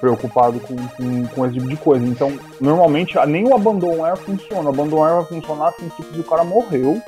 [0.00, 2.04] preocupado com, com, com, esse tipo de coisa.
[2.04, 4.68] Então, normalmente, nem o Abandonware funciona.
[4.68, 7.00] O Abandonware vai funcionar assim, tipo, se o cara morreu,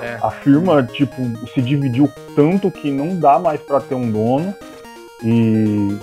[0.00, 0.18] é.
[0.22, 1.16] a firma, tipo,
[1.52, 4.54] se dividiu tanto que não dá mais para ter um dono.
[5.22, 5.98] E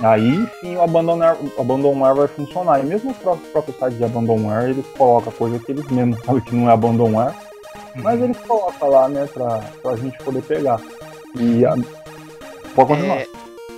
[0.00, 2.80] Aí sim o Abandonware, o Abandonware vai funcionar.
[2.80, 6.40] E mesmo os próprios, próprios sites de Abandonware, eles colocam coisa que eles mesmos sabem
[6.42, 7.34] que não é Abandonware.
[7.94, 8.02] Uhum.
[8.02, 10.80] Mas eles colocam lá, né, pra, pra gente poder pegar.
[11.38, 11.74] E a...
[12.74, 13.18] pode continuar.
[13.18, 13.26] É,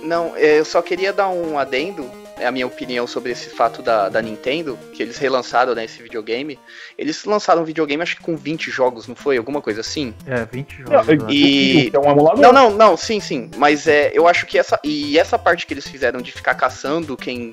[0.05, 4.09] não, eu só queria dar um adendo é a minha opinião sobre esse fato da,
[4.09, 6.59] da Nintendo, que eles relançaram né, esse videogame.
[6.97, 9.37] Eles lançaram um videogame, acho que com 20 jogos, não foi?
[9.37, 10.13] Alguma coisa assim?
[10.27, 11.09] É, 20 jogos.
[11.09, 11.91] É, e...
[11.93, 12.41] É um emulador.
[12.41, 13.49] Não, não, não, sim, sim.
[13.57, 14.79] Mas é, eu acho que essa.
[14.83, 17.51] E essa parte que eles fizeram de ficar caçando quem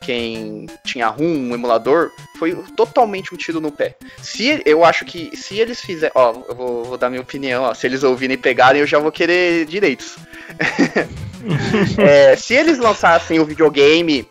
[0.00, 3.96] quem tinha RUM, um emulador, foi totalmente um tiro no pé.
[4.22, 7.74] Se eu acho que se eles fizerem, ó, eu vou, vou, dar minha opinião, ó,
[7.74, 10.16] se eles ouvirem e pegarem, eu já vou querer direitos.
[11.98, 14.26] é, se eles lançassem o videogame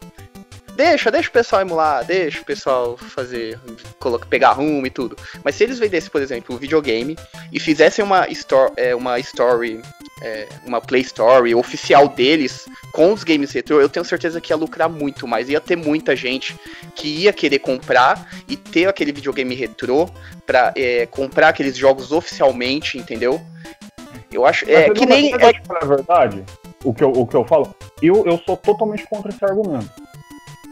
[0.78, 3.60] Deixa, deixa o pessoal emular, deixa o pessoal fazer,
[3.98, 5.18] colocar, pegar rumo e tudo.
[5.44, 7.18] Mas se eles vendessem, por exemplo, o videogame
[7.52, 9.82] e fizessem uma, store, é, uma story,
[10.22, 14.56] é, uma Play Story oficial deles com os games retro, eu tenho certeza que ia
[14.56, 15.50] lucrar muito mais.
[15.50, 16.56] Ia ter muita gente
[16.94, 20.08] que ia querer comprar e ter aquele videogame retrô
[20.46, 23.42] pra é, comprar aqueles jogos oficialmente, entendeu?
[24.32, 24.70] Eu acho.
[24.70, 25.34] É, que nem.
[25.34, 26.46] É verdade,
[26.84, 27.68] o que, eu, o que eu falo,
[28.02, 29.90] eu, eu sou totalmente contra esse argumento.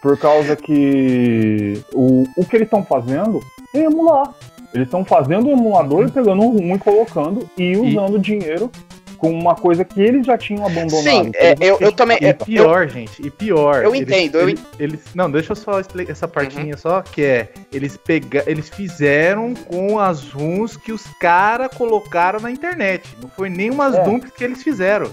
[0.01, 3.39] Por causa que o, o que eles estão fazendo
[3.73, 4.33] é emular.
[4.73, 8.21] Eles estão fazendo o emulador, pegando um e colocando e usando e...
[8.21, 8.69] dinheiro
[9.17, 11.01] com uma coisa que eles já tinham abandonado.
[11.01, 12.17] Sim, é, eu, eu também.
[12.21, 13.83] E pior, eu, gente, e pior.
[13.83, 14.39] Eu eles, entendo.
[14.41, 14.85] Eles, eu...
[14.85, 16.77] eles, não, deixa eu só explicar essa partinha uhum.
[16.77, 22.51] só, que é eles pega, eles fizeram com as runs que os caras colocaram na
[22.51, 23.07] internet.
[23.21, 24.03] Não foi nem umas é.
[24.03, 25.09] dumps que eles fizeram.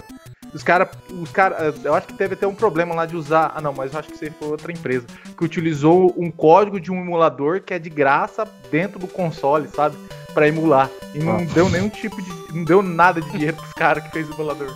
[0.53, 0.89] Os caras.
[1.21, 3.51] Os cara, eu acho que teve até um problema lá de usar.
[3.55, 5.05] Ah, não, mas eu acho que isso aí foi outra empresa.
[5.37, 9.97] Que utilizou um código de um emulador que é de graça dentro do console, sabe?
[10.33, 10.89] Pra emular.
[11.13, 11.45] E não ah.
[11.53, 12.29] deu nenhum tipo de.
[12.53, 14.71] Não deu nada de dinheiro pros caras que fez o emulador.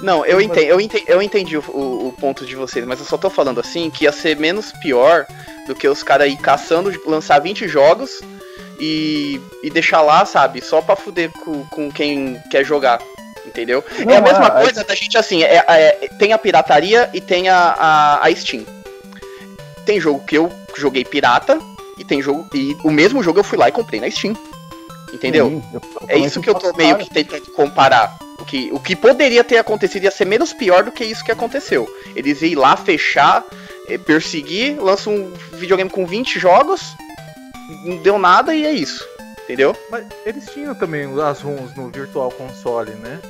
[0.00, 3.04] Não, eu entendi, eu entendi, eu entendi o, o, o, ponto de vocês, mas eu
[3.04, 5.26] só tô falando assim que ia ser menos pior
[5.66, 8.22] do que os caras aí caçando de lançar 20 jogos
[8.80, 10.62] e, e deixar lá, sabe?
[10.62, 12.98] Só pra fuder com, com quem quer jogar
[13.60, 13.84] entendeu?
[14.04, 14.84] Não, é a mesma é, coisa é...
[14.84, 18.64] da gente assim, é, é, tem a pirataria e tem a, a, a, Steam.
[19.84, 21.58] Tem jogo que eu joguei pirata
[21.98, 24.36] e tem jogo e o mesmo jogo eu fui lá e comprei na Steam.
[25.12, 25.48] Entendeu?
[25.48, 25.62] Sim,
[26.08, 28.16] é isso que eu tô meio que tentando comparar.
[28.38, 31.32] O que, o que poderia ter acontecido ia ser menos pior do que isso que
[31.32, 31.86] aconteceu.
[32.16, 33.44] Eles iam lá fechar,
[33.86, 36.80] eh, perseguir, lançam um videogame com 20 jogos,
[37.84, 39.04] não deu nada e é isso
[39.52, 39.76] entendeu?
[39.90, 43.20] Mas eles tinham também as ROMs no Virtual Console, né?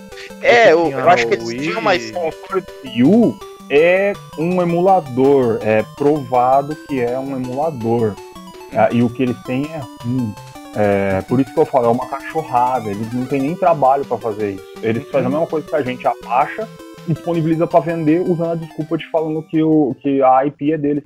[0.43, 1.61] É, eu, eu acho que eles Wii...
[1.61, 2.13] tinham mais.
[2.13, 3.39] O U
[3.71, 8.15] é um emulador, é provado que é um emulador.
[8.73, 10.35] Ah, e o que eles têm é ruim.
[10.77, 14.17] É, por isso que eu falo, é uma cachorrada, eles não têm nem trabalho para
[14.19, 14.65] fazer isso.
[14.83, 16.69] Eles fazem a mesma coisa que a gente abaixa
[17.09, 20.79] e disponibiliza para vender usando a desculpa de falando que, o, que a IP é
[20.79, 21.05] deles.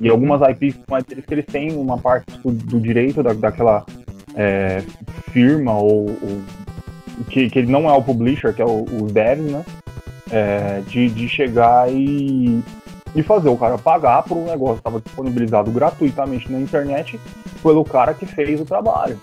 [0.00, 3.86] E algumas IPs são deles que eles têm uma parte do, do direito da, daquela
[4.34, 4.82] é,
[5.30, 6.42] firma ou, ou
[7.28, 9.64] que, que, ele não é o publisher, que é o, o dev, né?
[10.30, 12.62] É, de, de chegar e,
[13.14, 17.20] e fazer o cara pagar por um negócio que estava disponibilizado gratuitamente na internet
[17.62, 19.20] pelo cara que fez o trabalho.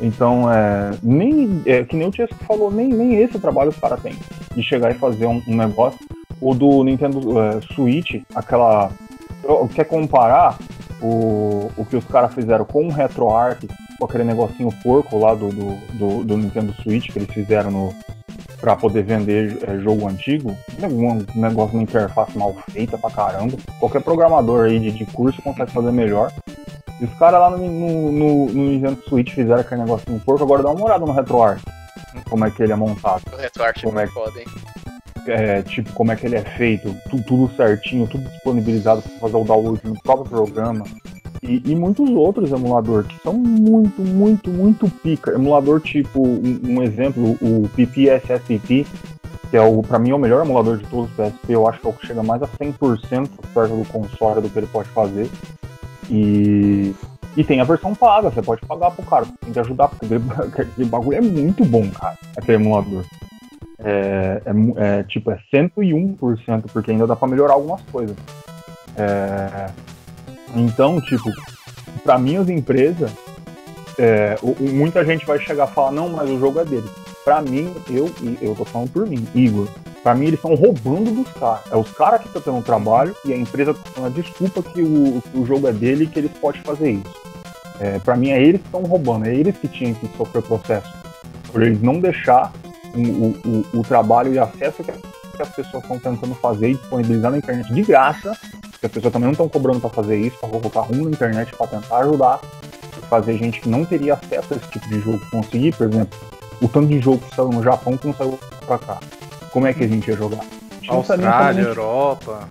[0.00, 4.00] Então, é, nem, é, que nem o Tiesco falou, nem, nem esse trabalho os caras
[4.00, 4.14] têm.
[4.54, 5.98] De chegar e fazer um, um negócio.
[6.40, 8.90] O do Nintendo é, Switch, aquela.
[9.74, 10.58] Quer comparar
[11.02, 13.66] o, o que os caras fizeram com o RetroArch
[14.00, 17.94] com aquele negocinho porco lá do, do, do, do Nintendo Switch que eles fizeram no,
[18.58, 23.56] para poder vender é, jogo antigo, um negócio, uma interface mal feita pra caramba.
[23.78, 26.32] Qualquer programador aí de, de curso consegue fazer melhor.
[26.98, 30.62] E os caras lá no, no, no, no Nintendo Switch fizeram aquele negocinho porco, agora
[30.62, 31.62] dá uma olhada no RetroArch.
[32.28, 33.22] Como é que ele é montado.
[33.32, 34.46] O RetroArch como é, é foda, hein?
[35.26, 39.36] É, tipo, como é que ele é feito, tudo, tudo certinho, tudo disponibilizado para fazer
[39.36, 40.84] o download no próprio programa.
[41.42, 45.32] E, e, muitos outros emuladores que são muito, muito, muito pica.
[45.32, 48.86] Emulador tipo, um, um exemplo, o PPSSP,
[49.50, 51.52] que é o, pra mim, é o melhor emulador de todos os PSP.
[51.54, 54.58] Eu acho que é o que chega mais a 100% perto do console do que
[54.58, 55.30] ele pode fazer.
[56.10, 56.94] E,
[57.36, 60.06] e tem a versão paga, você pode pagar pro cara, tem que ajudar, porque
[60.60, 63.04] aquele bagulho é muito bom, cara, aquele emulador.
[63.78, 68.16] É, é, é tipo, é 101%, porque ainda dá pra melhorar algumas coisas.
[68.94, 69.70] É,
[70.54, 71.30] então, tipo,
[72.02, 73.10] para minhas empresas,
[73.98, 76.90] é, muita gente vai chegar e falar, não, mas o jogo é deles.
[77.24, 78.10] Pra mim, eu,
[78.40, 79.68] eu tô falando por mim, Igor,
[80.02, 81.60] pra mim eles estão roubando dos caras.
[81.70, 84.80] É os caras que estão tendo trabalho e a empresa tá dando a desculpa que
[84.80, 87.20] o, o jogo é dele e que eles podem fazer isso.
[87.78, 90.92] É, pra mim é eles que estão roubando, é eles que tinham que sofrer processo.
[91.52, 92.52] Por eles não deixar
[92.94, 93.00] o,
[93.48, 97.72] o, o trabalho e acesso que as pessoas estão tentando fazer e disponibilizar na internet
[97.72, 98.36] de graça
[98.80, 101.54] porque as pessoas também não estão cobrando para fazer isso, para colocar rumo na internet
[101.54, 102.40] para tentar ajudar,
[103.10, 106.18] fazer gente que não teria acesso a esse tipo de jogo conseguir, por exemplo,
[106.62, 108.98] o tanto de jogo que saiu no Japão que não saiu para cá.
[109.52, 110.40] Como é que a gente ia jogar?
[110.80, 112.48] Gente Austrália, Europa.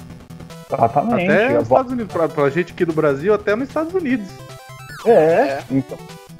[0.72, 1.32] Exatamente.
[1.32, 4.28] Até nos Estados Unidos, pra, pra gente aqui do Brasil, até nos Estados Unidos.
[5.06, 5.98] É, é, então.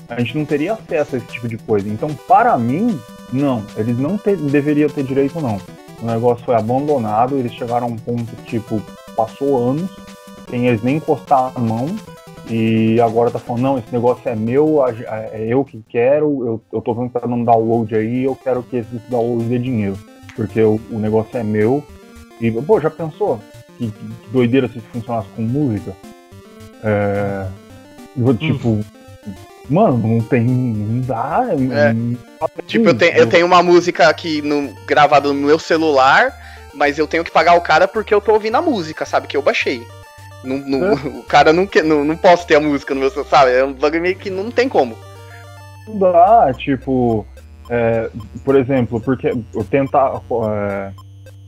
[0.08, 1.90] A gente não teria acesso a esse tipo de coisa.
[1.90, 3.00] Então, para mim,
[3.34, 3.66] não.
[3.76, 5.60] Eles não te, deveriam ter direito, não.
[6.02, 8.82] O negócio foi abandonado, eles chegaram a um ponto, tipo,
[9.20, 9.90] passou anos
[10.50, 11.88] sem eles nem encostar a mão.
[12.50, 16.82] E agora tá falando, não, esse negócio é meu, é eu que quero, eu, eu
[16.82, 19.98] tô vendo que tá dando download aí, eu quero que esse download dê dinheiro.
[20.36, 21.84] Porque o, o negócio é meu.
[22.42, 23.40] E, pô, já pensou?
[23.78, 25.94] Que, que doideira se isso funcionasse com música?
[26.84, 27.46] É.
[28.40, 28.70] Tipo.
[28.70, 28.84] Hum.
[29.70, 30.44] Mano, não tem.
[30.44, 31.46] Não dá.
[31.52, 31.94] É.
[31.94, 32.18] Não
[32.66, 36.34] tipo, eu, tenho, eu tenho uma música aqui no, gravada no meu celular,
[36.74, 39.28] mas eu tenho que pagar o cara porque eu tô ouvindo a música, sabe?
[39.28, 39.86] Que eu baixei.
[40.44, 40.96] Não, não, é.
[41.20, 43.52] O cara não, quer, não, não posso ter a música no meu celular, sabe?
[43.52, 44.96] É um bagulho meio que não tem como.
[45.88, 47.26] Não dá, tipo.
[47.70, 48.10] É,
[48.44, 50.92] por exemplo, porque eu tentar é,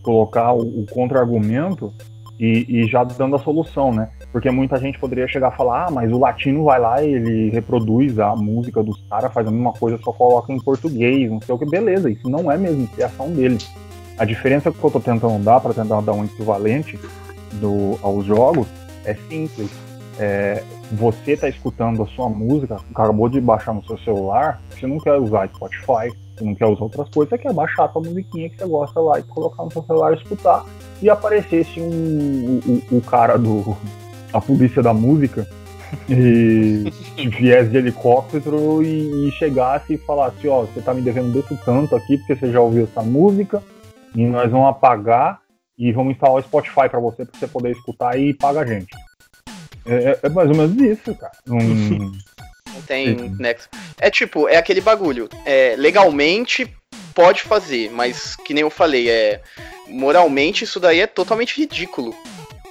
[0.04, 1.92] colocar o, o contra-argumento
[2.40, 4.10] e, e, já dando a solução, né?
[4.32, 7.50] Porque muita gente poderia chegar a falar, ah, mas o latino vai lá e ele
[7.50, 11.54] reproduz a música dos caras, faz a mesma coisa, só coloca em português, não sei
[11.54, 13.58] o que, beleza, isso não é mesmo criação dele.
[14.22, 17.00] A diferença que eu tô tentando dar, para tentar dar um equivalente
[17.54, 18.68] do, aos jogos,
[19.04, 19.72] é simples.
[20.20, 25.00] É, você está escutando a sua música, acabou de baixar no seu celular, você não
[25.00, 28.48] quer usar Spotify, você não quer usar outras coisas, você quer baixar a sua musiquinha
[28.48, 30.66] que você gosta lá e colocar no seu celular e escutar.
[31.02, 32.60] E aparecesse um,
[32.92, 33.76] o, cara do.
[34.32, 35.48] a polícia da música
[36.08, 36.94] e
[37.40, 41.96] viesse de helicóptero e, e, chegasse e falasse, ó, você tá me devendo desse tanto
[41.96, 43.64] aqui porque você já ouviu essa música
[44.16, 45.40] e nós vamos apagar
[45.78, 48.94] e vamos instalar o Spotify para você para você poder escutar e paga a gente.
[49.86, 51.34] É, é, é, mais ou menos isso, cara.
[51.48, 52.12] Um...
[52.74, 53.68] Não tem nexo.
[54.00, 55.28] É tipo, é aquele bagulho.
[55.46, 56.72] É, legalmente
[57.14, 59.42] pode fazer, mas que nem eu falei, é
[59.88, 62.16] moralmente isso daí é totalmente ridículo.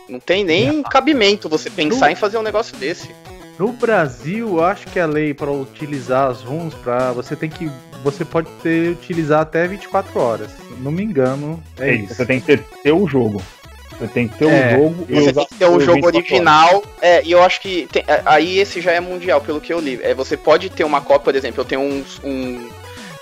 [0.09, 3.14] Não tem nem cabimento você pensar em fazer um negócio desse.
[3.61, 7.70] No Brasil, eu acho que a lei para utilizar as ROMs, para você tem que
[8.03, 10.51] você pode ter utilizar até 24 horas.
[10.79, 12.14] Não me engano, é, é isso.
[12.14, 13.42] Você tem que ter, ter o jogo.
[13.90, 16.07] Você tem que ter o é, um jogo e Você tem que ter o jogo
[16.07, 16.83] original.
[17.03, 17.87] É, e eu acho que.
[17.92, 20.01] Tem, aí esse já é mundial, pelo que eu li.
[20.03, 22.66] É, você pode ter uma cópia, por exemplo, eu tenho um, um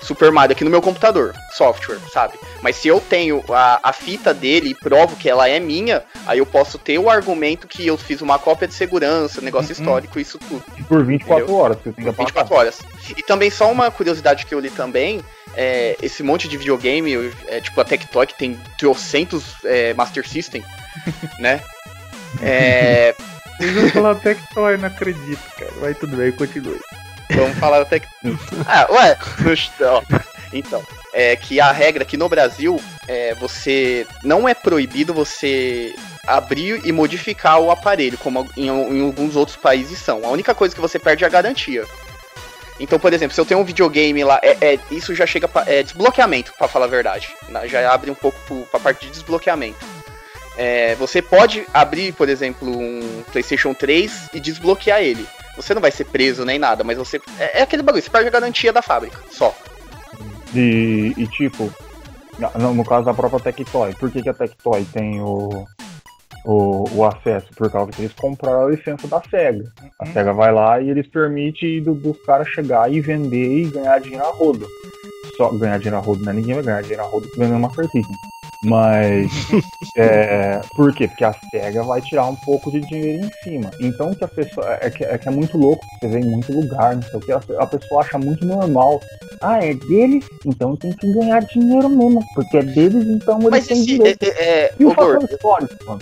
[0.01, 2.37] Super Mario aqui no meu computador, software, sabe?
[2.61, 6.39] Mas se eu tenho a, a fita dele e provo que ela é minha, aí
[6.39, 9.81] eu posso ter o argumento que eu fiz uma cópia de segurança, negócio uhum.
[9.81, 10.63] histórico, isso tudo.
[10.77, 11.61] E por 24 entendeu?
[11.61, 12.79] horas, você tem que 24 horas.
[13.17, 15.21] E também, só uma curiosidade que eu li também,
[15.55, 20.63] é, esse monte de videogame, é, tipo a Tectoy, que tem trocentos é, Master System,
[21.39, 21.61] né?
[22.41, 23.15] É.
[23.59, 25.71] Vou falar Tectoy, não acredito, cara.
[25.79, 26.79] Vai tudo bem, continue.
[27.29, 28.07] Vamos falar até que.
[28.65, 29.17] Ah, ué,
[30.51, 36.81] então, é que a regra aqui no Brasil é você não é proibido você abrir
[36.85, 40.25] e modificar o aparelho, como em, em, alguns outros países são.
[40.25, 41.85] A única coisa que você perde é a garantia.
[42.79, 45.63] Então, por exemplo, se eu tenho um videogame lá, é, é isso já chega pra,
[45.67, 47.29] é desbloqueamento, para falar a verdade.
[47.65, 48.37] Já abre um pouco
[48.71, 49.85] para a parte de desbloqueamento.
[50.57, 55.25] É, você pode abrir, por exemplo, um PlayStation 3 e desbloquear ele.
[55.61, 57.21] Você não vai ser preso nem nada, mas você.
[57.37, 59.53] É, é aquele bagulho, você perde a garantia da fábrica, só.
[60.55, 61.71] E, e tipo,
[62.57, 65.65] no, no, caso da própria Tectoy, por que, que a Tectoy tem o,
[66.45, 67.47] o, o, acesso?
[67.55, 69.69] Por causa que eles compraram a licença da SEGA.
[69.99, 70.13] A uhum.
[70.13, 74.25] SEGA vai lá e eles permitem do, dos caras chegar e vender e ganhar dinheiro
[74.25, 74.65] a rodo.
[75.35, 76.31] Só ganhar dinheiro a rodo, né?
[76.31, 78.07] Ninguém vai ganhar dinheiro a rodo vendendo uma cartinha.
[78.63, 79.31] Mas
[79.95, 81.07] é, por quê?
[81.07, 83.71] Porque a SEGA vai tirar um pouco de dinheiro em cima.
[83.79, 84.77] Então que a pessoa.
[84.81, 87.21] É que é, que é muito louco, você vê em muito lugar, não sei o
[87.21, 88.99] que, a, a pessoa acha muito normal.
[89.41, 90.25] Ah, é deles?
[90.45, 92.23] Então tem que ganhar dinheiro mesmo.
[92.35, 94.23] Porque é deles, então eles Mas têm direito.
[94.23, 96.01] É, é, é, e o, o gordo, histórico, mano?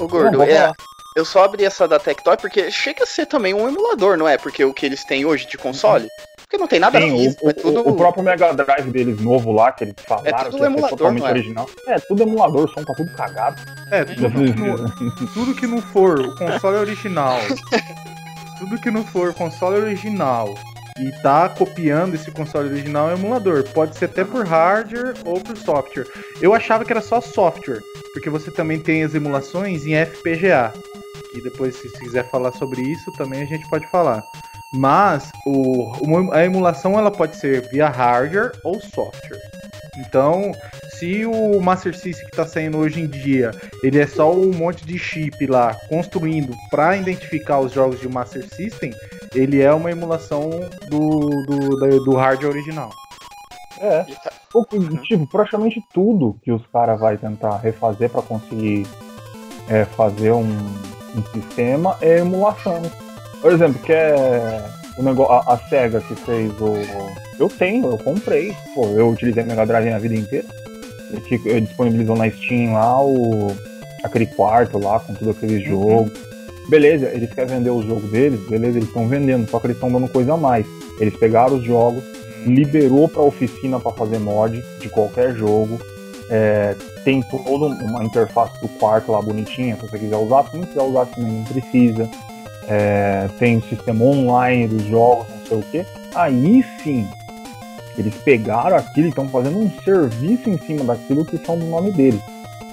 [0.00, 0.72] O gordo, é,
[1.16, 4.36] eu só abri essa da Tectoy porque chega a ser também um emulador, não é?
[4.36, 6.08] Porque o que eles têm hoje de console.
[6.48, 7.86] Porque não tem nada Sim, físico, o, é tudo...
[7.86, 10.90] o, próprio Mega Drive deles novo lá, que eles falaram é tudo que emulador, é
[10.90, 11.30] totalmente é?
[11.30, 11.70] original.
[11.86, 13.60] É, tudo emulador, o som tá tudo cagado.
[13.90, 17.36] É, tudo, que, tudo que não for o console original,
[18.58, 20.54] tudo que não for console original
[20.98, 23.64] e tá copiando esse console original é emulador.
[23.74, 26.06] Pode ser até por hardware ou por software.
[26.40, 27.82] Eu achava que era só software,
[28.14, 30.72] porque você também tem as emulações em FPGA.
[31.34, 34.24] E depois, se quiser falar sobre isso, também a gente pode falar.
[34.72, 35.92] Mas o,
[36.32, 39.40] a emulação ela pode ser via hardware ou software.
[39.98, 40.52] Então,
[40.90, 43.50] se o Master System que está saindo hoje em dia,
[43.82, 48.46] ele é só um monte de chip lá construindo para identificar os jogos de Master
[48.54, 48.92] System,
[49.34, 50.50] ele é uma emulação
[50.88, 52.90] do, do, do hardware original.
[53.80, 54.04] É,
[55.02, 58.86] tipo, praticamente tudo que os caras vai tentar refazer para conseguir
[59.68, 60.48] é, fazer um,
[61.16, 62.82] um sistema é emulação.
[63.40, 64.64] Por exemplo, que é
[64.96, 66.74] o negócio, a, a, SEGA que fez o.
[67.38, 68.52] Eu tenho, eu comprei.
[68.74, 70.46] Pô, eu utilizei a Mega Drive a vida inteira.
[71.44, 73.48] Ele disponibilizou na Steam lá o,
[74.02, 76.10] aquele quarto lá com tudo aquele jogo.
[76.68, 79.90] Beleza, eles querem vender o jogo deles, beleza, eles estão vendendo, só que eles estão
[79.90, 80.66] dando coisa a mais.
[81.00, 82.04] Eles pegaram os jogos,
[82.46, 85.80] liberou pra oficina para fazer mod de qualquer jogo.
[86.28, 90.64] É, tem toda uma interface do quarto lá bonitinha, se você quiser usar, se não
[90.64, 92.10] quiser usar também não precisa.
[92.68, 95.86] É, tem sistema online dos jogos, não sei o que.
[96.14, 97.08] Aí sim,
[97.96, 101.90] eles pegaram aquilo e estão fazendo um serviço em cima daquilo que são do nome
[101.92, 102.20] deles.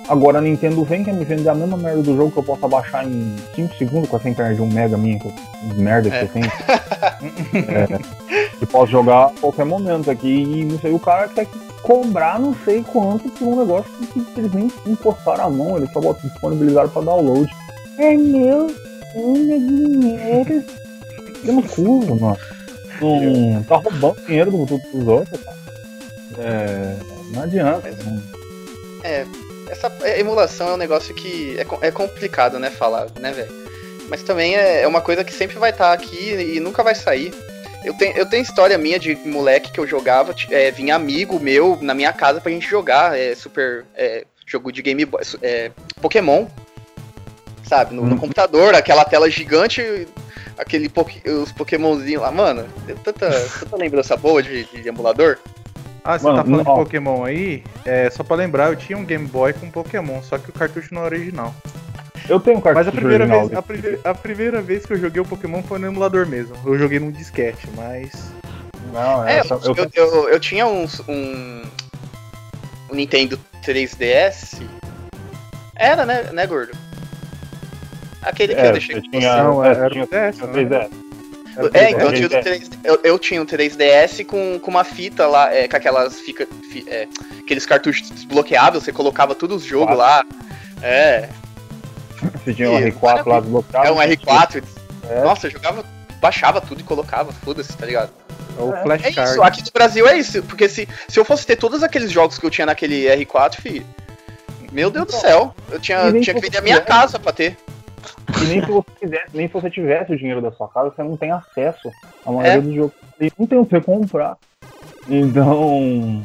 [0.07, 2.67] Agora a Nintendo vem quer me vender a mesma merda do jogo que eu posso
[2.67, 5.33] baixar em 5 segundos com essa internet de 1 mega minha, que eu,
[5.77, 6.23] merda que É.
[6.23, 6.45] eu tenho.
[7.55, 11.47] é, que posso jogar a qualquer momento aqui e não sei, o cara quer
[11.81, 15.91] cobrar não sei quanto por um negócio que, que eles nem encostaram a mão, eles
[15.91, 17.51] só botam- disponibilizaram pra download.
[17.97, 18.67] É meu,
[19.15, 20.63] é meu dinheiro.
[21.43, 22.37] Eu não curvo, mano.
[23.01, 25.57] Não, tá roubando dinheiro do- do- dos outros, cara.
[26.39, 26.95] É,
[27.33, 27.89] não adianta.
[28.03, 28.23] não-
[29.03, 29.25] É,
[29.69, 33.51] essa emulação é um negócio que é, é complicado, né, falar, né, velho?
[34.09, 37.33] Mas também é, é uma coisa que sempre vai estar aqui e nunca vai sair.
[37.83, 41.77] Eu tenho, eu tenho história minha de moleque que eu jogava, é, vinha amigo meu
[41.81, 45.69] na minha casa pra gente jogar é, super é, jogo de Game Boy, é,
[46.01, 46.47] Pokémon,
[47.67, 48.17] sabe, no, no Uhum.
[48.17, 50.07] computador, aquela tela gigante,
[50.57, 50.91] aquele
[51.41, 55.37] os Pokémonzinhos lá, mano, deu tanta, tanta lembrança boa de, de emulador.
[56.03, 56.73] Ah, você Mano, tá falando ó.
[56.77, 57.63] de Pokémon aí?
[57.83, 60.93] É, só pra lembrar, eu tinha um Game Boy com Pokémon, só que o cartucho
[60.93, 61.53] não é original.
[62.29, 63.47] Eu tenho um Mas cartucho a primeira, original.
[63.47, 66.55] vez, a, primeira, a primeira vez que eu joguei o Pokémon foi no emulador mesmo.
[66.63, 68.31] Eu joguei num disquete, mas.
[68.93, 71.63] Não, É, é, só- eu, eu, eu, eu tinha uns, um,
[72.91, 74.61] um Nintendo 3DS.
[75.75, 76.71] Era, né, né, gordo?
[78.25, 79.41] Aquele que é, eu deixei eu com tinha, você.
[79.43, 80.53] Não, é, era o tinha, 3DS, tinha né?
[80.53, 80.89] 3DS.
[81.57, 82.15] Era É, então eu 3DS.
[82.15, 85.77] tinha, o 3, eu, eu tinha um 3DS com, com uma fita lá, é, com
[85.77, 87.07] aquelas fica, fi- é,
[87.39, 90.25] aqueles cartuchos desbloqueáveis, você colocava todos os jogos lá.
[90.81, 91.29] É,
[92.43, 93.87] Você tinha um Ih, R4 lá desbloqueado.
[93.87, 94.63] é um R4.
[95.09, 95.21] É.
[95.23, 95.85] Nossa, eu jogava,
[96.19, 98.09] baixava tudo e colocava, foda-se, tá ligado?
[98.57, 99.29] É o É, É flashcard.
[99.31, 102.37] isso, aqui no Brasil é isso, porque se, se eu fosse ter todos aqueles jogos
[102.37, 103.85] que eu tinha naquele R4, fi,
[104.71, 107.55] meu Deus do céu, eu tinha, tinha que vender a minha casa pra ter.
[108.41, 111.03] E nem se você quisesse, nem se você tivesse o dinheiro da sua casa, você
[111.03, 111.89] não tem acesso
[112.25, 112.61] à maioria É.
[112.61, 112.93] dos jogos.
[113.19, 114.37] E não tem o que comprar.
[115.07, 116.23] Então,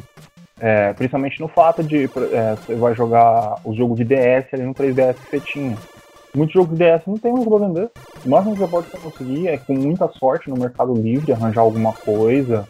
[0.58, 4.74] é, principalmente no fato de é, você vai jogar o jogo de DS ali no
[4.74, 5.76] 3DS que você tinha.
[6.34, 7.90] Muitos jogos de DS não tem mais pra vender.
[8.24, 11.92] O máximo que você pode conseguir é com muita sorte no Mercado Livre arranjar alguma
[11.92, 12.66] coisa.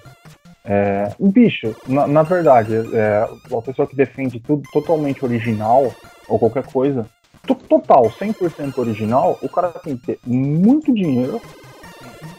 [0.64, 5.92] É, bicho, na, na verdade, é, uma pessoa que defende tudo totalmente original
[6.28, 7.06] ou qualquer coisa,
[7.46, 11.40] total, 100% original, o cara tem que ter muito dinheiro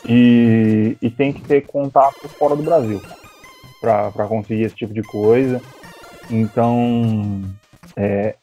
[0.06, 3.02] e, e tem que ter contato fora do Brasil
[3.80, 5.62] pra conseguir esse tipo de coisa.
[6.30, 7.42] Então,
[7.96, 8.36] é,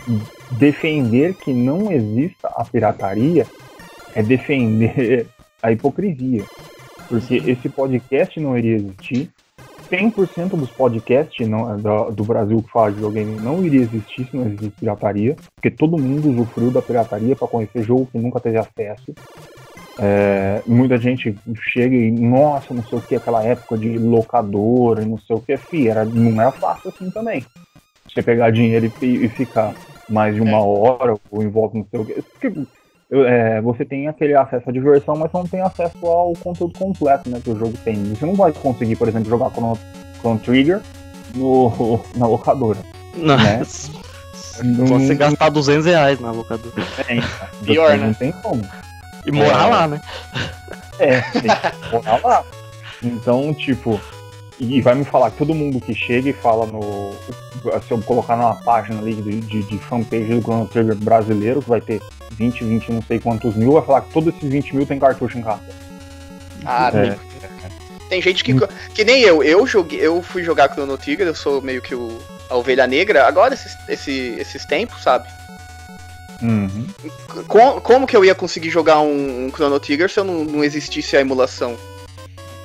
[0.53, 3.47] defender que não exista a pirataria
[4.15, 5.27] é defender
[5.63, 6.45] a hipocrisia.
[7.09, 9.31] Porque esse podcast não iria existir.
[9.91, 14.36] 100% dos podcasts não- do, do Brasil que fala de videogame não iria existir se
[14.36, 15.34] não existisse pirataria.
[15.55, 19.12] Porque todo mundo usufruiu da pirataria para conhecer jogo que nunca teve acesso.
[20.01, 21.34] É, muita gente
[21.72, 25.41] chega e, nossa, não sei o que, aquela época de locadora e não sei o
[25.41, 27.45] que, fi, era, não era fácil assim também.
[28.09, 29.74] Você pegar dinheiro e, e ficar
[30.09, 32.22] mais de uma hora ou envolve não sei o que.
[32.22, 32.53] Porque,
[33.11, 37.31] é, você tem aquele acesso à diversão, mas você não tem acesso ao conteúdo completo
[37.31, 38.03] né, que o jogo tem.
[38.05, 39.79] Você não vai conseguir, por exemplo, jogar Chrono,
[40.21, 40.81] Chrono Trigger
[41.35, 42.79] no, na locadora.
[43.17, 43.63] Não, Né?
[44.63, 46.73] Não- você gastar 200 reais na locadora.
[47.07, 47.21] tem,
[47.65, 48.07] Pior, você né?
[48.07, 48.63] Não tem como.
[49.27, 49.71] E morar É.
[49.71, 50.01] lá, né?
[50.99, 52.45] É, tem que morar lá.
[53.03, 54.01] Então, tipo,
[54.61, 57.13] e vai me falar que todo mundo que chega e fala no.
[57.87, 61.69] Se eu colocar numa página ali de, de, de fanpage do Chrono Trigger brasileiro, que
[61.69, 62.01] vai ter
[62.33, 65.39] 20, 20, não sei quantos mil, vai falar que todos esses 20 mil tem cartucho
[65.39, 65.61] em casa.
[66.65, 67.11] Ah, É.
[67.11, 67.19] tem,
[68.09, 68.55] tem gente que.
[68.95, 72.19] Que nem eu, eu joguei, eu fui jogar Chrono Trigger, eu sou meio que o,
[72.51, 75.29] a ovelha negra, agora esses, esse- esses tempos, sabe?
[76.43, 76.87] Uhum.
[77.49, 80.63] Com- como que eu ia conseguir jogar um, um Chrono Trigger se eu não, não
[80.65, 81.77] existisse a emulação?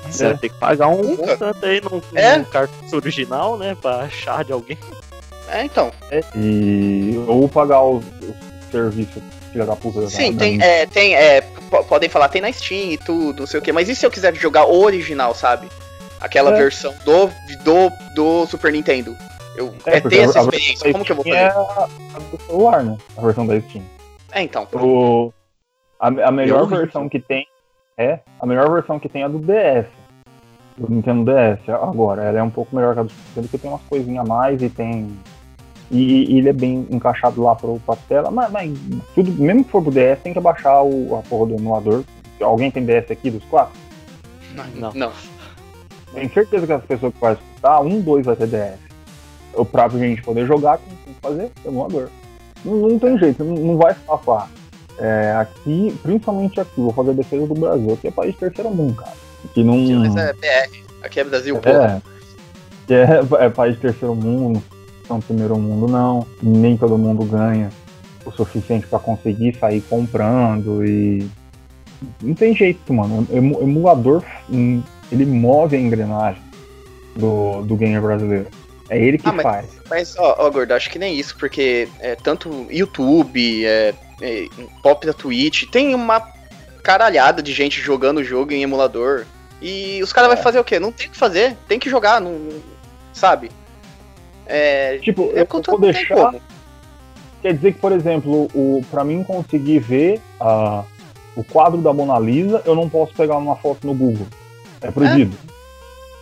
[0.09, 1.25] Você vai ter que pagar um Nunca.
[1.27, 2.37] montante aí num, É.
[2.37, 3.75] num cartucho original, né?
[3.81, 4.77] Pra achar de alguém.
[5.49, 5.91] É, então.
[6.35, 10.07] E, ou pagar os, os serviços, filha da puta.
[10.09, 13.47] Sim, da- tem, é, tem, é, po- podem falar, tem na Steam e tudo, não
[13.47, 15.67] sei o que, mas e se eu quiser jogar o original, sabe?
[16.19, 16.57] Aquela É.
[16.57, 17.27] versão do,
[17.63, 19.15] do, do Super Nintendo.
[19.55, 21.37] Eu, É, é, ter essa experiência, como que eu vou fazer?
[21.37, 22.97] É a, a do celular, né?
[23.17, 23.83] A versão da Steam.
[24.31, 24.67] É, então.
[24.73, 25.31] O,
[25.99, 27.45] a, a melhor versão que tem
[27.97, 29.87] é a melhor versão que tem é a do DS.
[30.77, 32.23] Do Nintendo DS agora.
[32.23, 34.27] Ela é um pouco melhor que a do Super Nintendo, porque tem umas coisinhas a
[34.27, 35.17] mais e tem.
[35.91, 38.71] E, e ele é bem encaixado lá pro, pra tela, mas, mas
[39.13, 42.03] tudo, mesmo que for pro DS, tem que baixar o, a porra do emulador.
[42.41, 43.73] Alguém tem DS aqui dos quatro?
[44.75, 44.91] Não.
[44.93, 45.11] Não.
[46.13, 48.79] Tenho certeza que as pessoas que vão escutar, um, dois vai ter DS.
[49.53, 52.09] O próprio gente poder jogar, tem que fazer emulador.
[52.65, 54.49] Não, não tem jeito, não, não vai escapar.
[54.99, 58.69] É, aqui, principalmente aqui, vou fazer a defesa do Brasil, aqui é país de terceiro
[58.69, 59.13] mundo, cara.
[59.45, 59.75] Aqui não.
[59.99, 60.83] Mas é BR.
[61.03, 61.57] Aqui é Brasil.
[61.65, 62.01] É,
[62.87, 64.61] que é, é país de terceiro mundo,
[65.09, 66.25] não primeiro mundo não.
[66.41, 67.69] Nem todo mundo ganha
[68.25, 71.27] o suficiente pra conseguir sair comprando e.
[72.21, 73.25] Não tem jeito, mano.
[73.31, 74.81] Emu- emulador, hum,
[75.11, 76.41] ele move a engrenagem
[77.15, 78.47] do, do gamer brasileiro.
[78.89, 79.69] É ele que Ah, mas- faz.
[79.89, 84.47] Mas, ó, ó, Gordo, acho que nem isso, porque é, tanto YouTube, é, é,
[84.81, 86.21] pop da Twitch, tem uma
[86.83, 89.25] caralhada de gente jogando o jogo em emulador.
[89.61, 90.35] E os caras É.
[90.35, 90.79] vão fazer o quê?
[90.79, 92.61] Não tem o que fazer, tem que jogar, não, não-
[93.13, 93.49] sabe?
[94.45, 96.15] É, Tipo, é eu vou deixar.
[96.15, 96.41] como.
[97.41, 100.83] Quer dizer que, por exemplo, o, pra mim conseguir ver ah,
[101.35, 104.27] o quadro da Mona Lisa, eu não posso pegar uma foto no Google.
[104.81, 105.35] É proibido.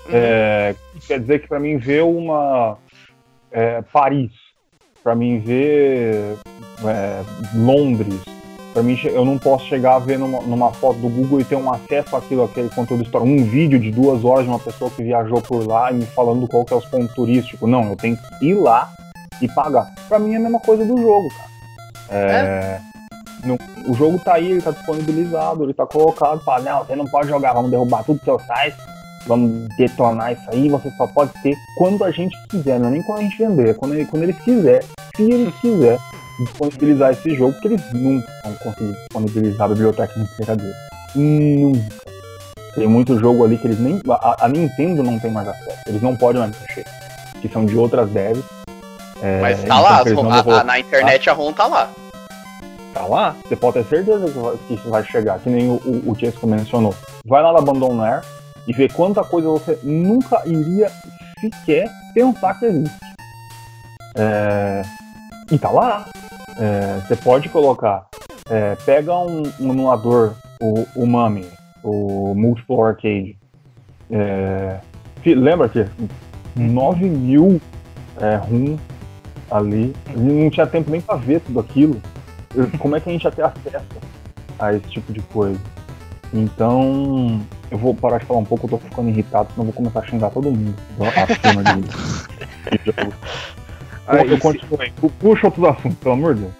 [0.05, 0.11] Uhum.
[0.13, 0.75] É,
[1.07, 2.77] quer dizer que pra mim ver uma
[3.51, 4.31] é, Paris,
[5.03, 6.37] pra mim ver
[6.85, 7.21] é,
[7.55, 8.19] Londres,
[8.73, 11.55] pra mim eu não posso chegar a ver numa, numa foto do Google e ter
[11.55, 15.03] um acesso àquilo, aquele conteúdo histórico, um vídeo de duas horas de uma pessoa que
[15.03, 17.69] viajou por lá e me falando qual que é os pontos turísticos.
[17.69, 18.89] Não, eu tenho que ir lá
[19.41, 19.93] e pagar.
[20.07, 21.49] Pra mim é a mesma coisa do jogo, cara.
[22.09, 22.79] É,
[23.43, 23.57] não-
[23.87, 27.27] o jogo tá aí, ele tá disponibilizado, ele tá colocado, fala, não, você não pode
[27.29, 28.77] jogar, vamos derrubar tudo do seu site,
[29.25, 33.03] vamos detonar isso aí, você só pode ter quando a gente quiser, não é nem
[33.03, 34.83] quando a gente vender, é quando ele, quando ele quiser,
[35.15, 35.97] se ele quiser
[36.39, 40.73] disponibilizar esse jogo, porque eles nunca vão conseguir disponibilizar a biblioteca inteira dele.
[41.15, 41.95] Nunca.
[42.75, 44.01] Tem muito jogo ali que eles nem.
[44.09, 46.85] A, a Nintendo não tem mais acesso, eles não podem mais mexer.
[47.41, 48.43] Que são de outras devs.
[49.21, 49.63] É, Mas tá
[50.09, 51.89] então lá, a- a- na internet a ROM tá lá.
[52.93, 55.73] tá lá, você pode ter certeza que vai- que isso vai chegar, que nem o,
[55.85, 56.95] o, o Chesco mencionou.
[57.25, 58.21] Vai lá na Abandonware
[58.67, 60.89] e vê quanta coisa você nunca iria
[61.39, 62.95] sequer pensar que existe.
[64.17, 64.81] É,
[65.51, 66.05] e tá lá.
[66.61, 68.05] É, você pode colocar.
[68.47, 71.47] é, pega um, um emulador, o, o Mami,
[71.83, 73.37] o Multiple Arcade.
[74.11, 74.79] É,
[75.25, 75.83] lembra que
[76.55, 77.59] 9 mil
[78.19, 78.77] é, ROM
[79.49, 79.95] ali.
[80.15, 81.99] Não tinha tempo nem pra ver tudo aquilo.
[82.77, 83.85] Como é que a gente ia ter acesso
[84.59, 85.59] a esse tipo de coisa?
[86.33, 87.41] Então,
[87.71, 89.99] eu vou parar de falar um pouco, eu tô ficando irritado, senão eu vou começar
[89.99, 90.75] a xingar todo mundo.
[90.99, 93.13] Acima de, de jogo.
[94.07, 94.77] Aí, eu continuo
[95.19, 96.53] Puxa outros assuntos, pelo amor de Deus.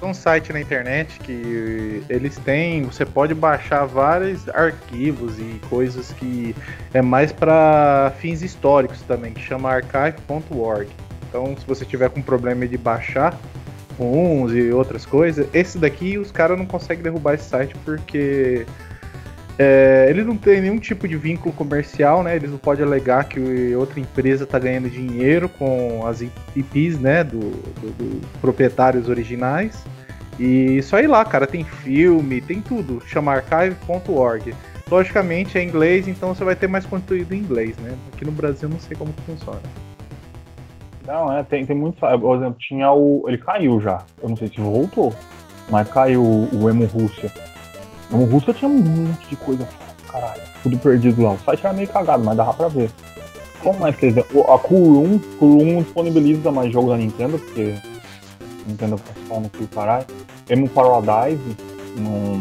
[0.00, 6.12] Tem um site na internet que eles têm, você pode baixar vários arquivos e coisas
[6.12, 6.54] que
[6.94, 10.88] é mais para fins históricos também, que chama archive.org.
[11.28, 13.36] Então, se você tiver com problema de baixar
[13.98, 18.64] uns e outras coisas, esse daqui os caras não conseguem derrubar esse site porque
[19.58, 22.36] é, ele não tem nenhum tipo de vínculo comercial, né?
[22.36, 27.24] Eles não podem alegar que outra empresa está ganhando dinheiro com as IPs, né?
[27.24, 29.84] Do, do- do proprietários originais.
[30.38, 33.02] E só ir lá, cara, tem filme, tem tudo.
[33.06, 34.54] Chama archive.org.
[34.88, 37.94] Logicamente é inglês, então você vai ter mais conteúdo em inglês, né?
[38.14, 39.60] Aqui no Brasil não sei como que funciona.
[41.06, 41.98] Não, é, tem, tem muito.
[41.98, 43.24] Por exemplo, tinha o.
[43.26, 44.02] Ele caiu já.
[44.22, 45.12] Eu não sei se voltou,
[45.68, 47.32] mas caiu o Emo Rússia.
[48.10, 49.68] O Emo Rússia tinha um monte de coisa.
[50.10, 51.32] Caralho, tudo perdido lá.
[51.32, 52.90] O site era meio cagado, mas dava pra ver.
[53.62, 54.24] Como mais que eles.
[54.32, 57.74] o- A Kurum, Kurum disponibiliza mais jogos da Nintendo, porque.
[58.66, 60.06] Nintendo faz pau no cu, caralho.
[60.48, 61.56] Emo Paradise.
[61.96, 62.40] Não.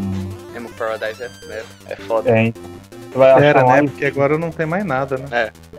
[0.55, 2.29] Emo Paradise é, é, é foda.
[2.29, 2.63] É, então.
[3.11, 3.81] Você vai achar Era, né?
[3.83, 5.25] Porque agora não tem mais nada, né?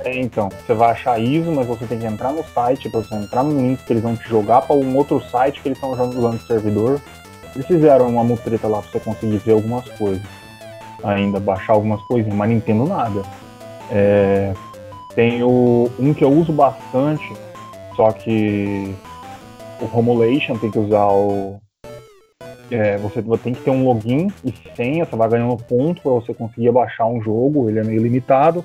[0.05, 3.15] É, então, você vai achar ISO, mas você tem que entrar no site, pra você
[3.15, 5.93] entrar no link que eles vão te jogar pra um outro site que eles estão
[5.93, 7.01] usando no servidor.
[7.59, 10.23] Eles fizeram uma mutreta lá pra você conseguir ver algumas coisas.
[11.03, 13.23] Ainda, baixar algumas coisinhas, mas Nintendo nada.
[13.91, 14.55] É,
[15.17, 17.33] tem o, um que eu uso bastante,
[17.97, 18.95] só que
[19.81, 21.61] o Romulation tem que usar o.
[22.71, 26.33] é, você tem que ter um login e senha, você vai ganhando ponto pra você
[26.33, 28.65] conseguir baixar um jogo, ele é meio limitado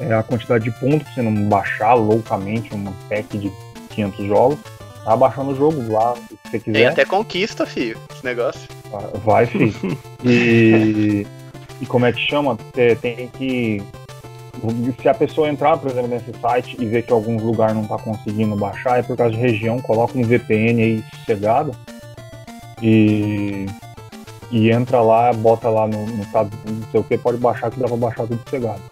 [0.00, 3.52] é, a quantidade de pontos pra você não baixar loucamente um pack de
[3.90, 4.75] 500 jogos.
[5.06, 6.86] Tá baixando o jogo lá, se você Tem quiser.
[6.88, 8.68] até conquista, filho, esse negócio.
[9.24, 9.72] Vai, filho.
[10.24, 11.24] E,
[11.80, 12.58] e como é que chama?
[12.74, 13.80] Você tem que.
[15.00, 17.96] Se a pessoa entrar, por exemplo, nesse site e ver que alguns lugares não tá
[17.98, 21.70] conseguindo baixar, é por causa de região, coloca um VPN aí sossegado
[22.82, 23.66] e,
[24.50, 27.78] e entra lá, bota lá no, no estado, não sei o que, pode baixar que
[27.78, 28.82] dá pra baixar tudo sossegado.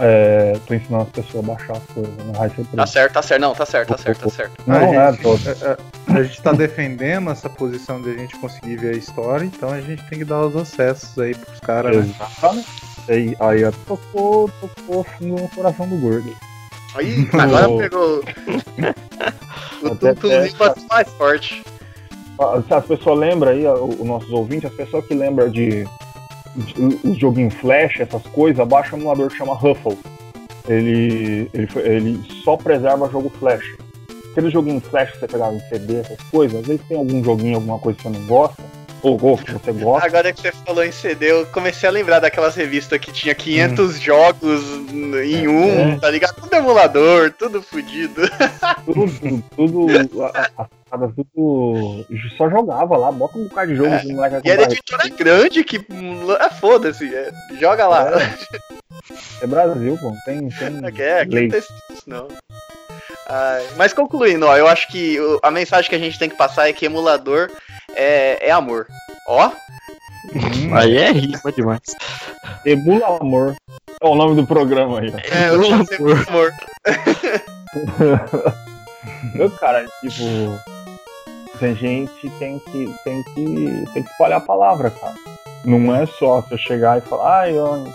[0.00, 3.22] É, tô ensinando as pessoas a baixar as coisas, não vai ser Tá certo, tá
[3.22, 3.40] certo.
[3.40, 4.52] Não, tá certo, tá certo, tá certo.
[4.66, 5.72] Não, a, é, gente, tô, a,
[6.14, 9.70] a- a gente tá defendendo essa posição de a gente conseguir ver a história, então
[9.70, 12.14] a gente tem que dar os acessos aí pros caras, né?
[13.08, 16.34] Aí, aí ó, tocou, tocou fundo no coração do gordo.
[16.94, 18.22] Aí, agora pegou.
[19.82, 21.62] o tutuzinho bateu mais forte.
[22.66, 25.86] Se as pessoas lembram aí, os nossos ouvintes, as pessoas que lembram de,
[27.04, 29.98] os joguinhos Flash, essas coisas, baixa um emulador que chama Ruffle.
[30.68, 33.76] Ele, ele, ele só preserva jogo Flash.
[34.30, 37.56] Aquele joguinho Flash que você pegava em CD, essas coisas, às vezes tem algum joguinho,
[37.56, 38.62] alguma coisa que você não gosta,
[39.04, 40.06] ou, que você gosta.
[40.06, 44.00] Agora que você falou em CD, eu comecei a lembrar daquelas revistas que tinha 500
[44.00, 45.98] jogos em um, É.
[45.98, 46.34] tá ligado?
[46.40, 48.22] Tudo emulador, tudo fudido.
[48.84, 50.68] Tudo, tudo, tudo a-
[51.16, 52.06] tudo.
[52.36, 55.84] Só jogava lá, bota um bocado de jogo, moleque vai E era editora grande que.
[56.38, 57.30] Ah, foda-se, é,
[57.60, 58.10] joga lá.
[59.40, 60.48] É Brasil, pô, tem.
[60.48, 61.42] tem Aqui é, aqui lei.
[61.44, 62.28] não tem isso, não.
[63.26, 66.68] Ai, mas concluindo, ó, eu acho que a mensagem que a gente tem que passar
[66.68, 67.50] é que emulador
[67.96, 68.86] é, é amor.
[69.28, 69.50] Ó,
[70.34, 71.82] Hum, Aí é rima demais.
[72.64, 73.54] Emula Amor.
[74.00, 75.12] É o nome do programa aí.
[75.30, 75.50] é,
[75.84, 76.50] sempre de amor.
[79.34, 80.24] Meu cara, tipo.
[81.60, 85.14] A gente tem que, tem que, tem que espalhar a palavra, cara.
[85.64, 87.88] Não é só você chegar e falar, ai, eu,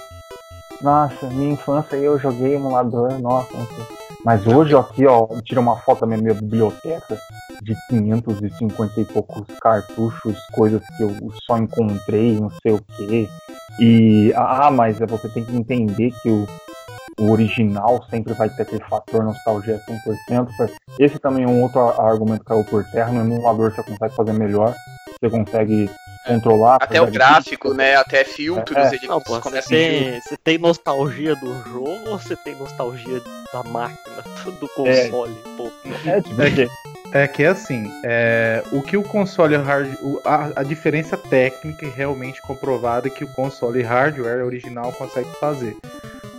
[0.81, 3.98] nossa, minha infância aí eu joguei emulador, nossa, não sei.
[4.23, 7.17] Mas hoje aqui, ó, tira uma foto da minha, biblioteca
[7.61, 11.15] de 550 e poucos cartuchos, coisas que eu
[11.45, 13.29] só encontrei, não sei o quê.
[13.79, 16.45] E, ah, mas você tem que entender que o,
[17.19, 20.71] o original sempre vai ter aquele fator nostalgia 100%.
[20.97, 23.11] Esse também é um outro argumento que caiu por terra.
[23.11, 24.73] No emulador você consegue fazer melhor,
[25.21, 25.89] você consegue
[26.25, 26.77] controlar.
[26.81, 27.95] Até o gráfico, né?
[27.95, 28.95] Até filtros, É.
[28.95, 33.21] ele Não, pô, você tem, você tem nostalgia do jogo ou você tem nostalgia
[33.53, 34.23] da máquina,
[34.59, 35.35] do console?
[35.57, 35.71] Pô,
[36.05, 36.67] É, tipo, É que,
[37.13, 41.89] é que assim, é, o que o console hard, o- a, a diferença técnica e
[41.89, 45.75] realmente comprovada que o console hardware original consegue fazer.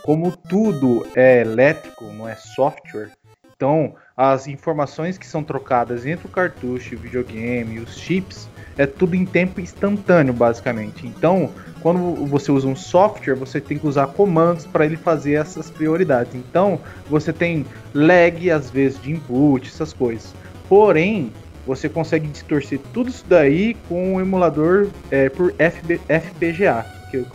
[0.03, 3.11] Como tudo é elétrico, não é software,
[3.55, 8.49] então as informações que são trocadas entre o cartucho, o videogame os chips
[8.79, 11.07] é tudo em tempo instantâneo, basicamente.
[11.07, 11.51] Então,
[11.83, 16.35] quando você usa um software, você tem que usar comandos para ele fazer essas prioridades.
[16.35, 20.35] Então, você tem lag às vezes de input, essas coisas.
[20.69, 21.31] Porém,
[21.67, 27.27] você consegue distorcer tudo isso daí com o emulador é, por FB FPGA, que eu,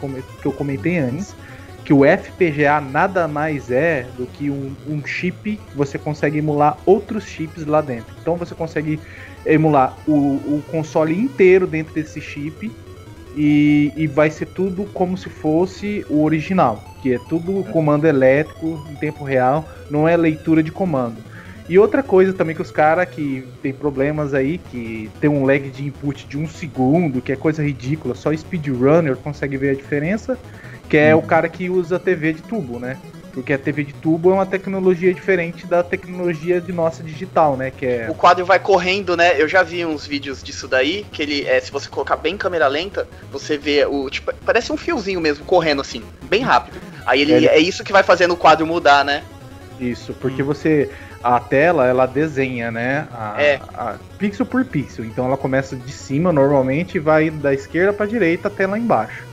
[0.41, 1.35] que eu comentei antes.
[1.85, 7.25] Que o FPGA nada mais é do que um, um chip, você consegue emular outros
[7.25, 8.13] chips lá dentro.
[8.21, 8.99] Então você consegue
[9.45, 12.71] emular o, o console inteiro dentro desse chip
[13.35, 18.83] e, e vai ser tudo como se fosse o original, que é tudo comando elétrico
[18.89, 21.17] em tempo real, não é leitura de comando.
[21.67, 25.69] E outra coisa também que os caras que tem problemas aí, que tem um lag
[25.71, 30.37] de input de um segundo, que é coisa ridícula, só speedrunner consegue ver a diferença,
[30.89, 32.97] que é o cara que usa TV de tubo, né?
[33.33, 37.69] Porque a TV de tubo é uma tecnologia diferente da tecnologia de nossa digital, né?
[37.69, 39.33] Que é O quadro vai correndo, né?
[39.41, 42.37] Eu já vi uns vídeos disso daí, que ele, é, se você colocar bem em
[42.37, 46.79] câmera lenta, você vê o, tipo, parece um fiozinho mesmo, correndo assim, bem rápido.
[47.05, 49.23] Aí ele, Ele- é isso que vai fazendo o quadro mudar, né?
[49.77, 50.89] Isso, porque você.
[51.21, 53.07] A tela, ela desenha, né?
[53.11, 53.59] A, É.
[53.73, 55.03] a- pixel por pixel.
[55.03, 59.25] Então ela começa de cima normalmente e vai da esquerda pra direita até lá embaixo.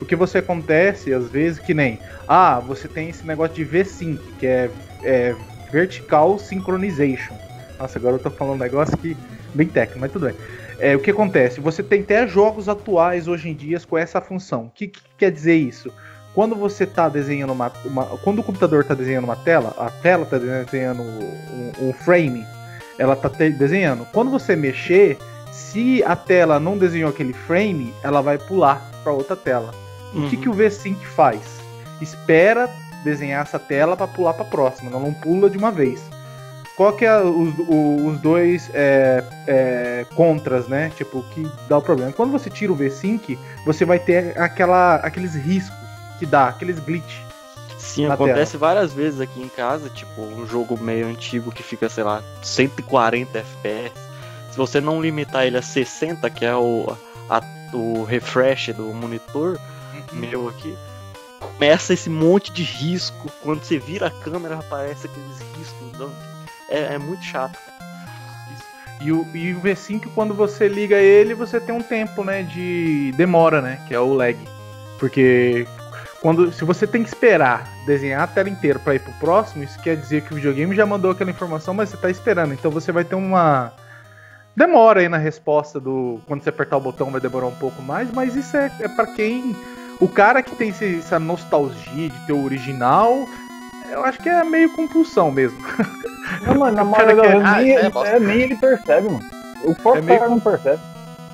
[0.00, 1.98] O que você acontece, às vezes, que nem.
[2.28, 4.70] Ah, você tem esse negócio de V-Sync, que é,
[5.02, 5.34] é
[5.72, 7.34] Vertical Synchronization.
[7.78, 9.16] Nossa, agora eu tô falando um negócio que.
[9.54, 10.34] bem técnico, mas tudo bem.
[10.78, 11.60] É, o que acontece?
[11.60, 14.64] Você tem até jogos atuais hoje em dia com essa função.
[14.66, 15.90] O que, que quer dizer isso?
[16.34, 20.24] Quando você está desenhando uma, uma- Quando o computador está desenhando uma tela, a tela
[20.24, 22.44] está desenhando um, um frame,
[22.98, 24.06] ela está desenhando.
[24.12, 25.16] Quando você mexer,
[25.50, 29.85] se a tela não desenhou aquele frame, ela vai pular para outra tela.
[30.16, 31.40] O que, que o V-Sync faz?
[32.00, 32.68] Espera
[33.04, 36.02] desenhar essa tela para pular para próxima, não pula de uma vez.
[36.76, 40.90] Qual que é os, os dois é, é, contras, né?
[40.94, 42.12] Tipo, que dá o problema.
[42.12, 45.76] Quando você tira o V-Sync, você vai ter aquela, aqueles riscos
[46.18, 47.20] que dá, aqueles glitch.
[47.78, 52.04] Sim, acontece várias vezes aqui em casa, tipo, um jogo meio antigo que fica, sei
[52.04, 53.92] lá, 140 FPS.
[54.50, 56.94] Se você não limitar ele a 60, que é o,
[57.30, 57.42] a-
[57.72, 59.58] o refresh do monitor
[60.16, 60.76] meu aqui,
[61.40, 63.30] começa esse monte de risco.
[63.42, 65.98] Quando você vira a câmera, aparece aqueles riscos.
[65.98, 66.10] Não,
[66.68, 67.58] é, é muito chato.
[69.00, 73.12] E o, e o V5, quando você liga ele, você tem um tempo, né, de
[73.16, 74.36] demora, né, que é o lag.
[74.98, 75.66] Porque
[76.20, 79.78] quando se você tem que esperar desenhar a tela inteira para ir pro próximo, isso
[79.80, 82.54] quer dizer que o videogame já mandou aquela informação, mas você tá esperando.
[82.54, 83.72] Então você vai ter uma
[84.56, 88.10] demora aí na resposta do quando você apertar o botão vai demorar um pouco mais,
[88.10, 89.54] mas isso é, é para quem
[90.00, 93.26] o cara que tem esse, essa nostalgia de ter o original,
[93.90, 95.58] eu acho que é meio compulsão mesmo.
[96.46, 99.24] Não, mano, na maioria das vezes nem, Ah, é, é, nem ele percebe, mano.
[99.62, 100.82] O próprio É meio- cara não percebe.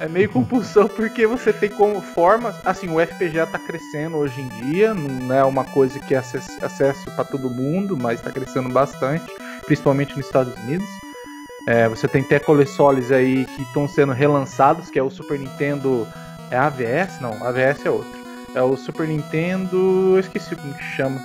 [0.01, 2.55] É meio compulsão porque você tem como formas.
[2.65, 6.61] Assim, o FPGA tá crescendo hoje em dia, não é uma coisa que é acess-
[6.63, 9.25] acesso para todo mundo, mas tá crescendo bastante,
[9.65, 10.87] principalmente nos Estados Unidos.
[11.69, 16.07] É, você tem até consoles aí que estão sendo relançados, que é o Super Nintendo.
[16.51, 17.21] É AVS?
[17.21, 18.22] Não, AVS é outro.
[18.55, 19.77] É o Super Nintendo.
[20.15, 21.21] Eu esqueci como que chama.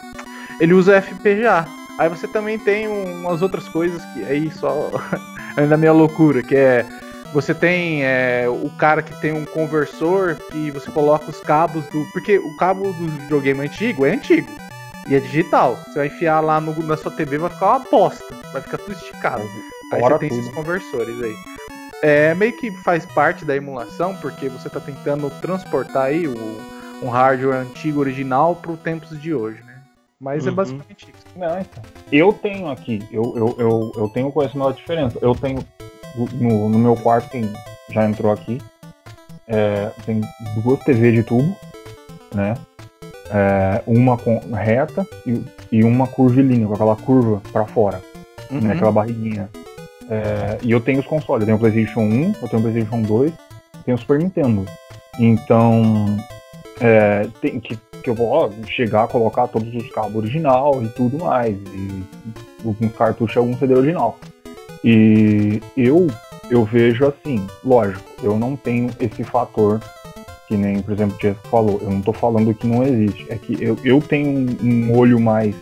[0.59, 1.65] Ele usa FPGA.
[1.99, 4.91] Aí você também tem umas outras coisas que aí só.
[5.57, 6.85] ainda minha loucura, que é
[7.33, 12.05] você tem é, o cara que tem um conversor que você coloca os cabos do.
[12.13, 14.49] Porque o cabo do videogame antigo é antigo.
[15.09, 15.77] E é digital.
[15.87, 18.23] Você vai enfiar lá no- na sua TV, vai ficar uma bosta.
[18.53, 19.41] Vai ficar tudo esticado.
[19.93, 20.39] Aí Fora você tem tudo.
[20.41, 21.35] esses conversores aí.
[22.03, 26.33] É meio que faz parte da emulação, porque você tá tentando transportar aí o,
[27.01, 29.75] um hardware antigo original para os tempos de hoje, né?
[30.19, 30.55] Mas é Uhum.
[30.55, 31.27] basicamente isso.
[31.35, 31.83] Não, então.
[32.11, 35.19] Eu tenho aqui, eu, eu, eu, eu tenho conhecimento da diferença.
[35.21, 35.59] Eu tenho
[36.33, 37.47] no, no meu quarto, quem
[37.91, 38.59] já entrou aqui,
[39.47, 40.21] é, tem
[40.63, 41.55] duas TVs de tubo,
[42.33, 42.55] né?
[43.29, 48.01] É, uma com reta e, e uma curvilínea, com aquela curva pra fora,
[48.49, 48.61] Uhum.
[48.61, 48.73] né?
[48.73, 49.49] Aquela barriguinha.
[50.09, 53.01] É, e eu tenho os consoles, eu tenho o PlayStation 1, eu tenho o PlayStation
[53.03, 53.33] 2,
[53.85, 54.65] tenho o Super Nintendo.
[55.19, 56.17] Então,
[56.79, 61.55] é, tem que, que eu vou chegar, colocar todos os cabos original e tudo mais,
[61.55, 62.03] e
[62.65, 64.17] alguns cartuchos e algum CD original.
[64.83, 66.07] E eu,
[66.49, 69.81] eu vejo assim, lógico, eu não tenho esse fator
[70.47, 73.35] que nem, por exemplo, o Jeff falou, eu não tô falando que não existe, é
[73.35, 75.53] que eu, eu tenho um, um olho mais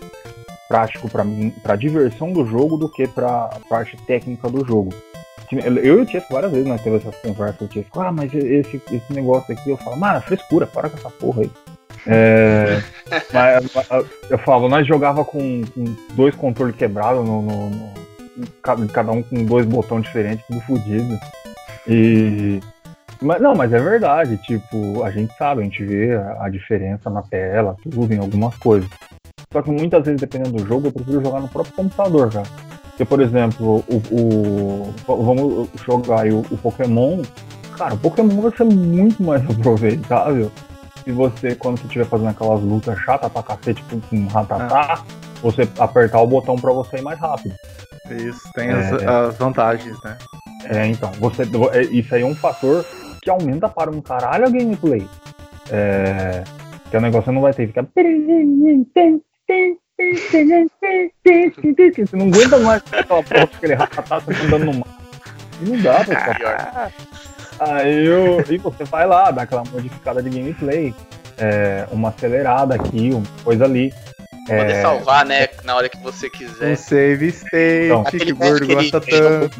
[0.67, 4.93] prático para mim, para diversão do jogo do que para parte técnica do jogo.
[5.51, 9.13] Eu e o várias vezes nós teve essas conversas, o Tiesco, ah, mas esse, esse
[9.13, 11.51] negócio aqui, eu falo, mano, frescura, para com essa porra aí.
[12.07, 12.81] É,
[13.33, 13.65] mas
[14.29, 15.83] eu- falo, nós jogava com, com
[16.13, 17.93] dois controles quebrados, no, no- no-
[18.61, 21.17] cada, cada um com dois botões diferentes, tudo fodido.
[21.87, 22.59] E.
[23.21, 27.09] Mas, não, mas é verdade, tipo, a gente sabe, a gente vê a, a diferença
[27.09, 28.89] na tela, tudo, em algumas coisas.
[29.53, 32.45] Só que muitas vezes, dependendo do jogo, eu prefiro jogar no próprio computador, cara.
[32.95, 37.21] Porque, por exemplo, o, o- vamos jogar aí o, o Pokémon.
[37.77, 40.49] Cara, o Pokémon vai ser muito mais aproveitável
[41.03, 45.03] se você, quando você estiver fazendo aquelas lutas chatas pra cacete com um ratatá,
[45.41, 47.53] você apertar o botão pra você ir mais rápido.
[48.09, 49.05] Isso, tem as, É.
[49.07, 50.17] as vantagens, né?
[50.63, 51.43] É, então, você,
[51.73, 52.83] é, isso aí é um fator
[53.21, 55.05] que aumenta para um caralho a gameplay.
[55.69, 56.43] É,
[56.89, 57.85] que o negócio não vai ter que ficar.
[61.23, 64.87] Você não aguenta mais aquela porra aquele ratatá você tá andando no mar.
[65.61, 66.91] E não dá pra ficar.
[67.59, 70.93] Aí eu, e você vai lá, dá aquela modificada de gameplay,
[71.37, 73.93] é, uma acelerada aqui, uma coisa ali.
[74.47, 75.47] Poder É, salvar, né?
[75.63, 76.75] Na hora que você Um quiser.
[76.75, 78.03] save state, Então.
[78.03, 79.55] que Aquele o gordo aquele- gosta tanto.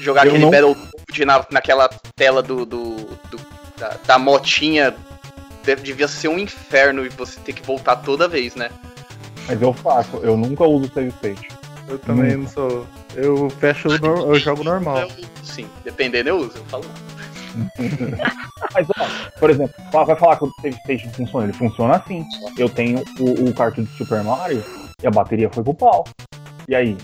[0.00, 3.40] Jogar Eu aquele não- Battletoad na, naquela tela do, do, do-
[3.78, 4.94] da, da motinha.
[5.64, 8.68] Deve, devia ser um inferno e você ter que voltar toda vez, né?
[9.48, 11.48] Mas eu faço, eu nunca uso save state.
[11.88, 12.86] Eu também não sou.
[13.16, 14.98] Eu fecho, o nor- eu jogo normal.
[14.98, 15.08] Eu,
[15.42, 16.58] sim, dependendo eu uso.
[16.58, 16.84] Eu falo.
[18.74, 21.46] Mas, ó, por exemplo, vai falar que o save station funciona.
[21.46, 22.24] Ele funciona assim.
[22.56, 24.62] Eu tenho o, o cartucho de Super Mario
[25.02, 26.04] e a bateria foi pro pau.
[26.68, 26.96] E aí?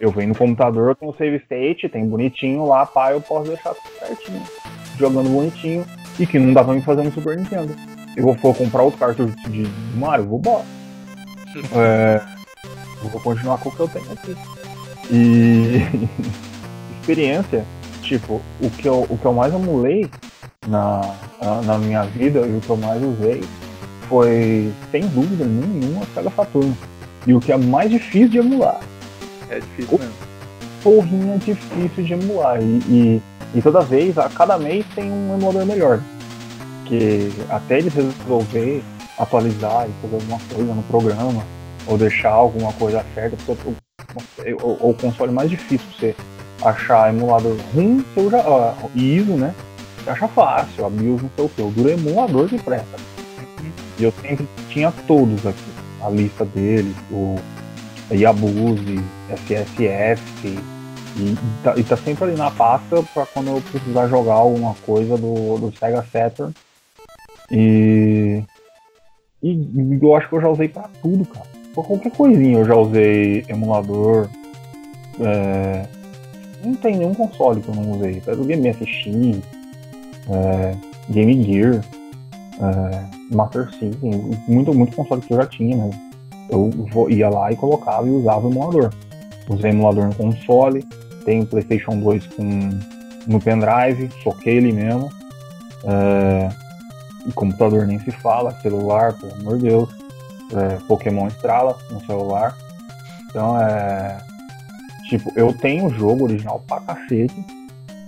[0.00, 3.48] Eu venho no computador, eu tenho o save state, tem bonitinho lá, pá, eu posso
[3.48, 4.42] deixar tudo certinho.
[4.98, 5.86] Jogando bonitinho.
[6.18, 7.74] E que não dá pra me fazer no Super Nintendo.
[8.16, 10.64] Eu vou, vou comprar outro cartucho de, de Mario, vou embora.
[11.74, 12.20] É,
[13.02, 14.36] vou continuar com o que eu tenho aqui.
[15.10, 15.82] E
[17.00, 17.64] experiência,
[18.02, 20.10] tipo, o que eu, o que eu mais emulei
[20.66, 21.00] na,
[21.64, 23.42] na, minha vida e o que eu mais usei
[24.08, 26.76] foi, sem dúvida nenhuma, Sega Saturno.
[27.26, 28.80] E o que é mais difícil de emular.
[29.50, 30.14] É difícil mesmo.
[30.82, 32.60] Porrinha difícil de emular.
[32.60, 33.22] E, e,
[33.54, 36.00] e toda vez, a cada mês tem um emulador melhor.
[36.86, 38.82] Que até eles resolver
[39.18, 41.44] atualizar e fazer alguma coisa no programa,
[41.86, 43.68] ou deixar alguma coisa certa, porque
[44.52, 46.16] o, o, o console mais difícil você
[46.64, 49.54] achar emulador ruim, você já, ó, ISO, né?
[49.98, 51.62] Você acha fácil, a BIOS não sei o que.
[51.62, 52.96] O duro é emulador que presta.
[53.98, 55.72] E eu sempre tinha todos aqui.
[56.02, 57.36] A lista deles, o
[58.12, 60.22] Yabuse, SSF,
[61.18, 65.16] e, tá, e tá sempre ali na pasta pra quando eu precisar jogar alguma coisa
[65.16, 66.52] do, do Sega Saturn.
[67.50, 68.42] E,
[69.42, 71.46] E eu acho que eu já usei pra tudo, cara.
[71.74, 74.28] Por qualquer coisinha eu já usei emulador.
[75.20, 75.86] É...
[76.64, 78.22] Não tem nenhum console que eu não usei.
[78.26, 79.06] Eu Game FX,
[80.30, 80.76] é...
[81.10, 81.84] Game Gear,
[82.60, 83.34] é...
[83.34, 86.06] Master System, muito, muito console que eu já tinha mesmo.
[86.50, 88.92] Eu ia lá e colocava e usava o emulador.
[89.48, 90.84] Usei emulador no console,
[91.24, 92.70] tenho PlayStation 2 com,
[93.26, 95.10] no pendrive, soquei ele mesmo.
[95.84, 96.48] É,
[97.32, 99.88] computador nem se fala, celular, pelo amor de Deus.
[100.54, 102.56] É, Pokémon estrala no celular.
[103.28, 104.18] Então é.
[105.08, 107.44] Tipo, eu tenho o jogo original pra cacete,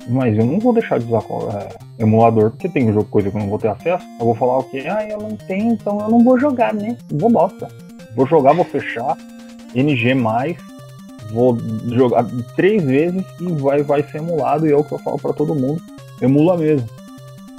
[0.09, 3.41] mas eu não vou deixar de usar é, emulador, porque tem jogo, coisa que eu
[3.41, 4.05] não vou ter acesso.
[4.19, 4.85] Eu vou falar o quê?
[4.89, 6.97] Ah, eu não tenho, então eu não vou jogar, né?
[7.13, 7.69] Vou bosta.
[8.17, 9.17] Vou jogar, vou fechar.
[9.75, 10.15] NG,
[11.31, 11.57] vou
[11.93, 12.25] jogar
[12.57, 14.67] três vezes e vai, vai ser emulado.
[14.67, 15.81] E é o que eu falo para todo mundo:
[16.21, 16.89] emula mesmo.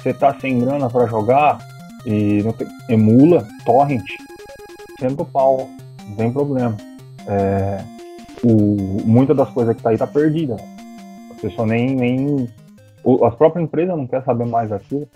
[0.00, 1.58] Você tá sem grana para jogar
[2.06, 4.04] e não tem, emula, torrent,
[4.98, 5.68] sendo pau,
[6.08, 6.76] não tem problema.
[7.26, 7.84] É,
[8.42, 10.56] o, muita das coisas que tá aí tá perdida.
[11.30, 12.48] A pessoa nem, nem.
[13.26, 15.06] As próprias empresas não querem saber mais daquilo.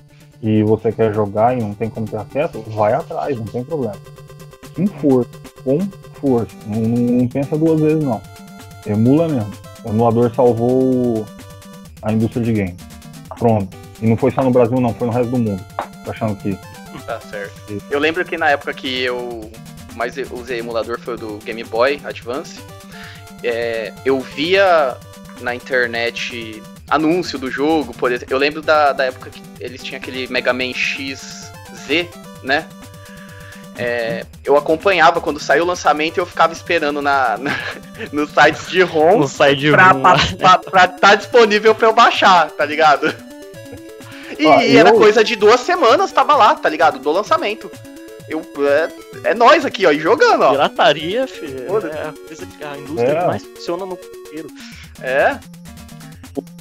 [0.42, 3.96] E você quer jogar e não tem como ter acesso, vai atrás, não tem problema.
[4.76, 5.30] Com força,
[5.64, 5.80] com
[6.20, 6.54] força.
[6.66, 8.20] Não, não pensa duas vezes não.
[8.86, 9.52] Emula mesmo.
[9.84, 11.24] O emulador salvou
[12.02, 12.76] a indústria de games.
[13.38, 13.83] Pronto.
[14.00, 15.64] E não foi só no Brasil, não, foi no resto do mundo.
[16.04, 16.58] Tô achando que.
[17.06, 17.82] Tá certo.
[17.90, 19.50] Eu lembro que na época que eu
[19.94, 22.60] mais usei emulador foi o do Game Boy Advance.
[23.42, 24.96] É, eu via
[25.40, 28.34] na internet anúncio do jogo, por exemplo.
[28.34, 32.06] Eu lembro da, da época que eles tinham aquele Mega Man XZ,
[32.42, 32.66] né?
[33.76, 37.50] É, eu acompanhava quando saiu o lançamento e eu ficava esperando na, na
[38.12, 42.64] no site de ROM no site de pra estar tá disponível pra eu baixar, tá
[42.64, 43.12] ligado?
[44.38, 44.96] E, Ó, e era eu...
[44.96, 46.98] coisa de duas semanas, tava lá, tá ligado?
[46.98, 47.70] Do lançamento.
[48.28, 50.50] Eu, é, é nós aqui, ó, e jogando, ó.
[50.52, 51.64] Pirataria, filho.
[51.86, 53.20] É a coisa que a indústria é.
[53.20, 54.48] que mais funciona no inteiro.
[55.02, 55.38] É.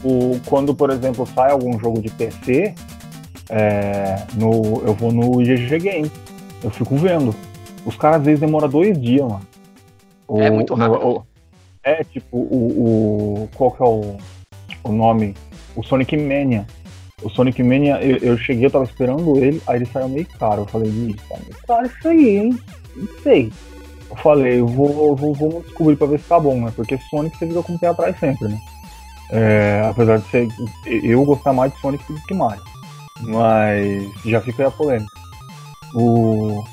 [0.03, 2.75] O, quando, por exemplo, sai algum jogo de PC,
[3.49, 6.11] é, no, eu vou no GG Games
[6.63, 7.35] eu fico vendo.
[7.85, 9.45] Os caras às vezes demoram dois dias, mano.
[10.27, 11.05] O, é muito rápido.
[11.05, 11.25] O,
[11.83, 13.49] é, tipo, o, o.
[13.55, 14.17] Qual que é o,
[14.85, 15.35] o nome?
[15.75, 16.65] O Sonic Mania.
[17.23, 20.61] O Sonic Mania, eu, eu cheguei, eu tava esperando ele, aí ele saiu meio caro.
[20.61, 22.59] Eu falei, isso, tá meio caro isso aí, hein?
[22.95, 23.51] Não sei.
[24.09, 26.71] Eu falei, eu vou, vou, vou descobrir pra ver se tá bom, né?
[26.75, 28.59] Porque Sonic você fica com o pé atrás sempre, né?
[29.31, 30.47] É, apesar de ser.
[30.85, 32.61] Eu gostar mais de Sonic do que Mario.
[33.21, 35.11] Mas já fica aí a polêmica.
[35.95, 36.63] O,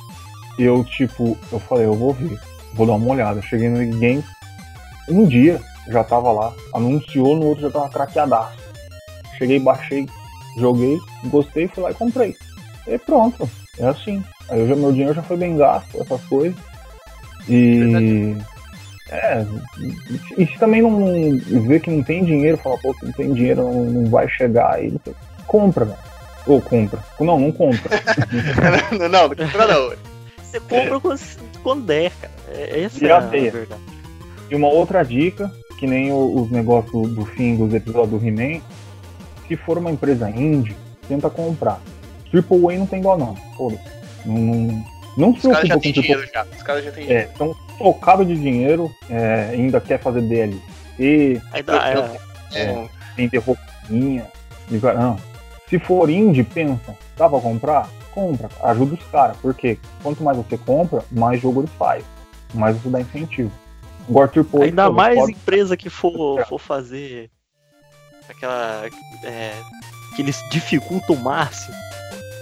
[0.59, 2.39] eu, tipo, eu falei, eu vou ver,
[2.75, 3.41] vou dar uma olhada.
[3.43, 4.25] Cheguei no Games,
[5.09, 8.59] um dia já tava lá, anunciou, no outro já tava craqueadaço.
[9.39, 10.07] Cheguei, baixei,
[10.57, 12.35] joguei, gostei, fui lá e comprei.
[12.87, 13.49] E pronto,
[13.79, 14.23] é assim.
[14.49, 16.59] Aí já, meu dinheiro já foi bem gasto, essas coisas.
[17.49, 18.37] E.
[19.13, 19.45] É,
[20.39, 20.97] e se também não
[21.67, 24.75] ver que não tem dinheiro, fala, pô, que não tem dinheiro, não, não vai chegar
[24.75, 24.95] aí,
[25.47, 25.99] compra, velho.
[26.47, 27.01] Ou compra.
[27.19, 27.91] Não, não compra.
[28.93, 29.93] não, não, não compra não.
[30.43, 31.01] Você compra é.
[31.01, 31.21] quando,
[31.63, 32.33] quando der, cara.
[32.49, 33.81] É, essa é a verdade.
[34.51, 38.61] E uma outra dica, que nem os negócios do fim dos episódios do He-Man,
[39.51, 40.77] se for uma empresa indie,
[41.09, 41.81] tenta comprar.
[42.31, 43.35] Triple A não tem igual não.
[43.57, 43.83] Foda-se.
[44.25, 44.85] Não, não,
[45.17, 46.47] não se preocupa com Triple já.
[46.57, 47.29] Os caras já têm dinheiro.
[47.29, 51.43] É, estão focados de dinheiro, é, ainda quer fazer DLC.
[51.53, 52.21] Ainda
[52.53, 54.29] é, é, tem ter roupinha.
[54.97, 55.17] Não,
[55.69, 57.89] se for indie, pensa, dá pra comprar?
[58.13, 62.05] Compra, ajuda os caras, porque quanto mais você compra, mais jogo eles fazem,
[62.55, 63.51] mais você dá incentivo.
[64.09, 64.31] Agora,
[64.63, 65.33] Ainda mais pode...
[65.33, 67.31] empresa que for, for fazer
[68.31, 68.89] aquela.
[69.23, 69.55] É,
[70.15, 71.75] que eles dificultam o máximo.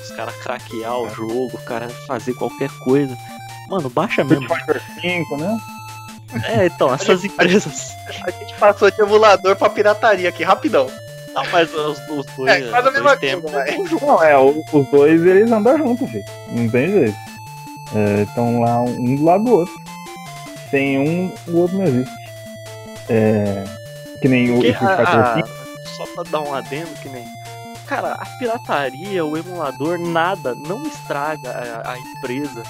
[0.03, 1.15] Os caras craquear o é.
[1.15, 3.17] jogo, o cara fazer qualquer coisa.
[3.69, 4.49] Mano, baixa mesmo.
[4.49, 5.59] Fighter 5, né?
[6.45, 7.95] É, então, essas empresas.
[8.25, 10.91] A gente passou de emulador pra pirataria aqui, rapidão.
[11.35, 12.51] Não, mas os, os dois.
[12.51, 13.43] É, quase a mesma coisa,
[14.01, 16.25] Não, é, os dois eles andam juntos, filho.
[16.51, 17.17] Não tem jeito.
[18.29, 19.75] Estão é, lá um do lado do outro.
[20.71, 22.15] Sem um, o outro não existe.
[23.09, 23.65] É,
[24.21, 25.68] que nem o Street Fighter
[25.99, 27.27] Só pra dar um adendo, que nem.
[27.89, 32.63] Cara, a pirataria, o emulador, nada, não estraga a, a empresa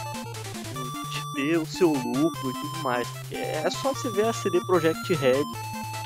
[1.12, 3.06] de ter o seu lucro e tudo mais.
[3.30, 5.44] É só você ver a CD Projekt Red,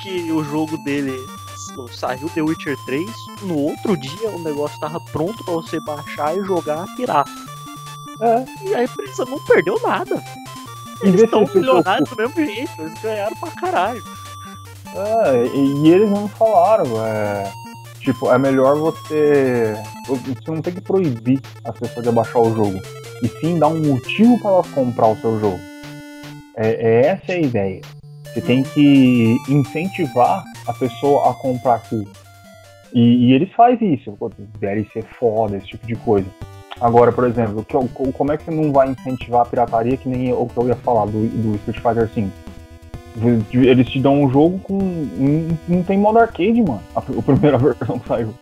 [0.03, 1.17] que o jogo dele
[1.93, 3.09] saiu The Witcher 3,
[3.43, 7.31] no outro dia o negócio tava pronto para você baixar e jogar pirata.
[8.21, 8.69] É.
[8.69, 10.23] E a empresa não perdeu nada.
[11.03, 14.03] Eles estão milionários do mesmo jeito, eles ganharam pra caralho.
[14.95, 17.51] É, e, e eles não falaram, é.
[18.01, 19.75] Tipo, é melhor você.
[20.07, 22.81] Você não tem que proibir as pessoas de baixar o jogo.
[23.23, 25.61] e sim dar um motivo para elas comprar o seu jogo.
[26.57, 27.81] É, é essa é a ideia.
[28.25, 32.11] Você tem que incentivar a pessoa a comprar aquilo.
[32.93, 34.17] E, e eles fazem isso,
[34.59, 36.27] DLC foda, esse tipo de coisa.
[36.81, 37.77] Agora, por exemplo, que,
[38.13, 40.75] como é que você não vai incentivar a pirataria que nem o que eu ia
[40.77, 42.29] falar do, do Street Fighter V?
[43.53, 44.79] Eles te dão um jogo com.
[45.69, 46.83] Não tem modo arcade, mano.
[46.95, 48.35] A, a primeira versão que saiu.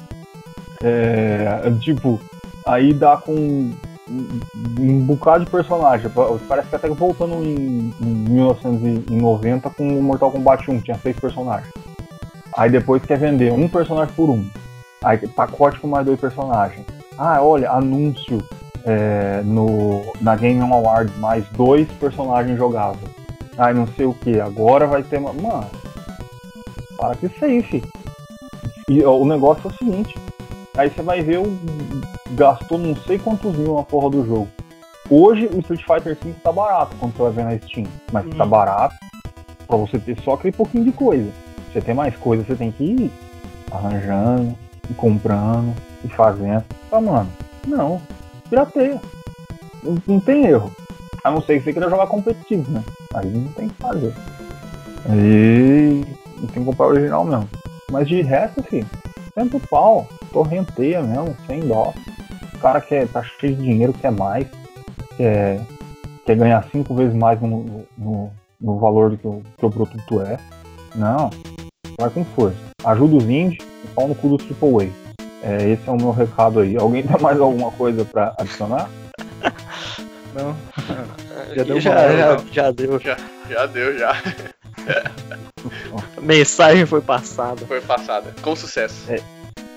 [0.83, 2.21] É, tipo,
[2.67, 4.41] aí dá com um,
[4.79, 6.11] um bocado de personagem.
[6.49, 11.73] Parece que até voltando em, em 1990 com o Mortal Kombat 1, tinha seis personagens.
[12.57, 14.45] Aí depois quer vender um personagem por um.
[15.03, 16.85] Aí pacote com mais dois personagens.
[17.17, 18.43] Ah, olha, anúncio
[18.85, 23.20] é, no, na Game Awards, mais dois personagens jogáveis.
[23.61, 25.35] Ai, não sei o que, agora vai ter uma.
[25.35, 25.71] Mano,
[26.97, 27.83] para que isso aí, fi.
[28.89, 30.17] E ó, o negócio é o seguinte:
[30.75, 31.59] aí você vai ver, o,
[32.31, 34.49] gastou não sei quantos mil na porra do jogo.
[35.11, 38.31] Hoje o Street Fighter V tá barato quando você vai ver na Steam, mas tá
[38.31, 38.39] uhum.
[38.39, 38.95] tá barato
[39.67, 41.31] pra você ter só aquele pouquinho de coisa.
[41.71, 43.13] Você tem mais coisa, você tem que ir
[43.71, 44.57] arranjando,
[44.89, 46.65] e comprando, e fazendo.
[46.91, 47.31] Tá, mano,
[47.67, 48.01] não,
[48.49, 48.99] pirateia.
[49.83, 50.73] Não, não tem erro.
[51.23, 52.83] A não ser que você queira jogar competitivo, né?
[53.15, 54.15] Aí não tem que fazer.
[55.09, 56.05] Aí
[56.39, 57.49] não tem que comprar o original mesmo.
[57.91, 58.87] Mas de resto, filho,
[59.35, 61.93] sempre o pau, torrenteia mesmo, sem dó.
[62.55, 64.47] O cara que tá cheio de dinheiro, quer mais,
[65.17, 65.61] quer,
[66.25, 70.21] quer ganhar cinco vezes mais no, no, no valor do que o, que o produto
[70.23, 70.39] é.
[70.95, 71.31] Não,
[71.99, 72.57] vai com força.
[72.85, 75.11] Ajuda os indies e pau no cu do Triple A.
[75.43, 76.77] É, esse é o meu recado aí.
[76.77, 78.89] Alguém tem mais alguma coisa para adicionar?
[80.35, 80.57] Não.
[81.55, 83.01] Já deu, já, já, já, deu.
[83.01, 83.17] Já,
[83.49, 84.15] já deu, já.
[86.23, 87.67] Mensagem foi passada.
[87.67, 89.11] Foi passada, com sucesso.
[89.11, 89.21] É,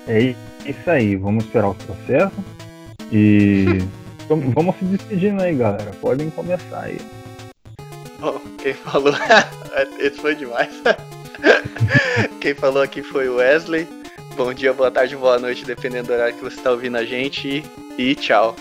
[0.07, 0.35] é
[0.65, 2.35] isso aí, vamos esperar o processo.
[3.11, 3.65] E
[4.29, 5.91] vamos se despedindo aí, galera.
[5.99, 6.99] Podem começar aí.
[8.19, 9.13] Bom, quem falou.
[9.99, 10.69] Esse foi demais.
[12.39, 13.87] quem falou aqui foi o Wesley.
[14.35, 17.63] Bom dia, boa tarde, boa noite, dependendo do horário que você está ouvindo a gente.
[17.97, 18.55] E tchau.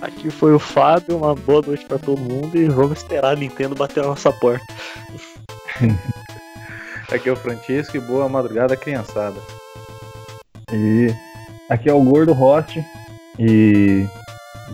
[0.00, 3.74] Aqui foi o Fábio, uma boa noite para todo mundo e vamos esperar a Nintendo
[3.74, 4.64] bater na nossa porta.
[7.10, 9.40] aqui é o Francisco e boa madrugada, criançada.
[10.72, 11.14] E
[11.70, 12.84] aqui é o Gordo Host
[13.38, 14.06] e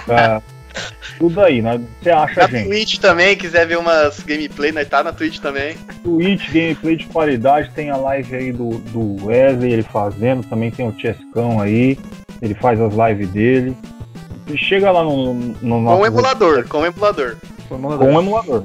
[0.06, 0.42] Tá,
[1.18, 1.80] tudo aí, né?
[2.02, 2.66] Você acha, na gente?
[2.66, 5.76] Twitch também, quiser ver umas gameplay, nós tá na Twitch também.
[6.02, 10.86] Twitch, gameplay de qualidade, tem a live aí do, do Wesley, ele fazendo, também tem
[10.86, 11.98] o Chescão aí,
[12.42, 13.76] ele faz as lives dele.
[14.56, 15.96] Chega lá no, no nosso.
[15.96, 17.36] Com o emulador, com o emulador.
[17.68, 18.64] Com o emulador.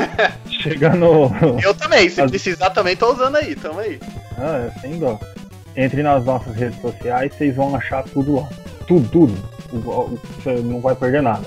[0.48, 1.30] Chega no.
[1.62, 2.30] Eu também, se As...
[2.30, 3.98] precisar também tô usando aí, tamo aí.
[4.36, 5.18] Ah, é sem dó.
[5.74, 8.48] Entre nas nossas redes sociais, vocês vão achar tudo lá.
[8.86, 10.20] Tudo, tudo.
[10.36, 11.46] Você não vai perder nada.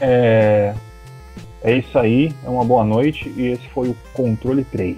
[0.00, 0.74] É,
[1.62, 4.96] é isso aí, é uma boa noite e esse foi o Controle 3.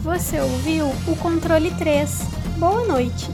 [0.00, 2.22] Você ouviu o Controle 3.
[2.56, 3.30] Boa noite.